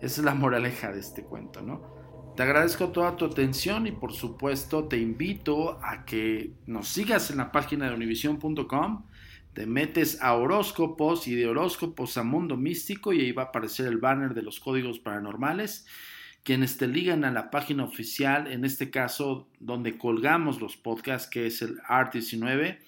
Esa 0.00 0.20
es 0.20 0.24
la 0.24 0.34
moraleja 0.34 0.92
de 0.92 1.00
este 1.00 1.24
cuento, 1.24 1.62
¿no? 1.62 2.34
Te 2.36 2.42
agradezco 2.42 2.88
toda 2.88 3.16
tu 3.16 3.24
atención 3.24 3.86
y 3.86 3.92
por 3.92 4.12
supuesto 4.12 4.88
te 4.88 4.98
invito 4.98 5.78
a 5.82 6.04
que 6.04 6.52
nos 6.66 6.88
sigas 6.88 7.30
en 7.30 7.38
la 7.38 7.50
página 7.50 7.88
de 7.88 7.94
univision.com 7.94 9.04
te 9.56 9.64
metes 9.64 10.20
a 10.20 10.34
horóscopos 10.34 11.26
y 11.26 11.34
de 11.34 11.48
horóscopos 11.48 12.18
a 12.18 12.22
mundo 12.22 12.58
místico 12.58 13.14
y 13.14 13.22
ahí 13.22 13.32
va 13.32 13.44
a 13.44 13.46
aparecer 13.46 13.86
el 13.86 13.96
banner 13.96 14.34
de 14.34 14.42
los 14.42 14.60
códigos 14.60 14.98
paranormales, 14.98 15.86
quienes 16.46 16.76
te 16.76 16.86
ligan 16.86 17.24
a 17.24 17.32
la 17.32 17.50
página 17.50 17.82
oficial, 17.82 18.46
en 18.46 18.64
este 18.64 18.88
caso 18.88 19.48
donde 19.58 19.98
colgamos 19.98 20.60
los 20.60 20.76
podcasts, 20.76 21.28
que 21.28 21.48
es 21.48 21.60
el 21.60 21.80
ART19. 21.82 22.78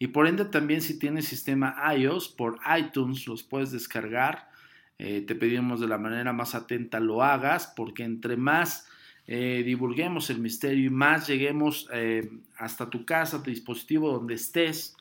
Y 0.00 0.08
por 0.08 0.26
ende 0.26 0.44
también 0.44 0.82
si 0.82 0.98
tienes 0.98 1.28
sistema 1.28 1.76
iOS, 1.96 2.28
por 2.28 2.58
iTunes 2.76 3.28
los 3.28 3.44
puedes 3.44 3.70
descargar. 3.70 4.50
Eh, 4.98 5.20
te 5.20 5.36
pedimos 5.36 5.80
de 5.80 5.86
la 5.86 5.98
manera 5.98 6.32
más 6.32 6.56
atenta 6.56 6.98
lo 6.98 7.22
hagas, 7.22 7.72
porque 7.76 8.02
entre 8.02 8.36
más 8.36 8.88
eh, 9.28 9.62
divulguemos 9.64 10.28
el 10.30 10.40
misterio 10.40 10.86
y 10.86 10.90
más 10.90 11.28
lleguemos 11.28 11.88
eh, 11.92 12.28
hasta 12.58 12.90
tu 12.90 13.04
casa, 13.04 13.40
tu 13.40 13.50
dispositivo, 13.50 14.10
donde 14.10 14.34
estés, 14.34 14.95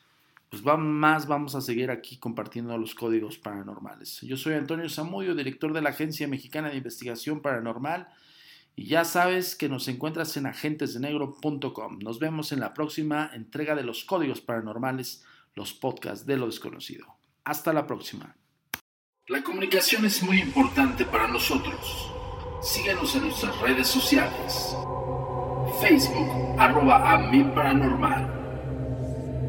pues 0.61 0.77
más 0.77 1.27
vamos 1.27 1.55
a 1.55 1.61
seguir 1.61 1.91
aquí 1.91 2.17
compartiendo 2.17 2.77
los 2.77 2.95
códigos 2.95 3.37
paranormales. 3.37 4.21
Yo 4.21 4.37
soy 4.37 4.53
Antonio 4.53 4.89
Zamudio, 4.89 5.35
director 5.35 5.73
de 5.73 5.81
la 5.81 5.89
Agencia 5.89 6.27
Mexicana 6.27 6.69
de 6.69 6.77
Investigación 6.77 7.41
Paranormal, 7.41 8.07
y 8.75 8.87
ya 8.87 9.05
sabes 9.05 9.55
que 9.55 9.69
nos 9.69 9.87
encuentras 9.87 10.35
en 10.37 10.45
agentesdenegro.com. 10.45 11.99
Nos 11.99 12.19
vemos 12.19 12.51
en 12.51 12.59
la 12.59 12.73
próxima 12.73 13.31
entrega 13.33 13.75
de 13.75 13.83
los 13.83 14.03
códigos 14.03 14.41
paranormales, 14.41 15.23
los 15.55 15.73
podcasts 15.73 16.25
de 16.25 16.37
lo 16.37 16.45
desconocido. 16.45 17.05
Hasta 17.43 17.73
la 17.73 17.87
próxima. 17.87 18.35
La 19.27 19.43
comunicación 19.43 20.05
es 20.05 20.21
muy 20.23 20.41
importante 20.41 21.05
para 21.05 21.27
nosotros. 21.27 22.11
Síguenos 22.61 23.15
en 23.15 23.23
nuestras 23.23 23.59
redes 23.61 23.87
sociales. 23.87 24.75
Facebook, 25.81 26.59
arroba 26.59 27.13
a 27.13 27.53
paranormal 27.55 28.34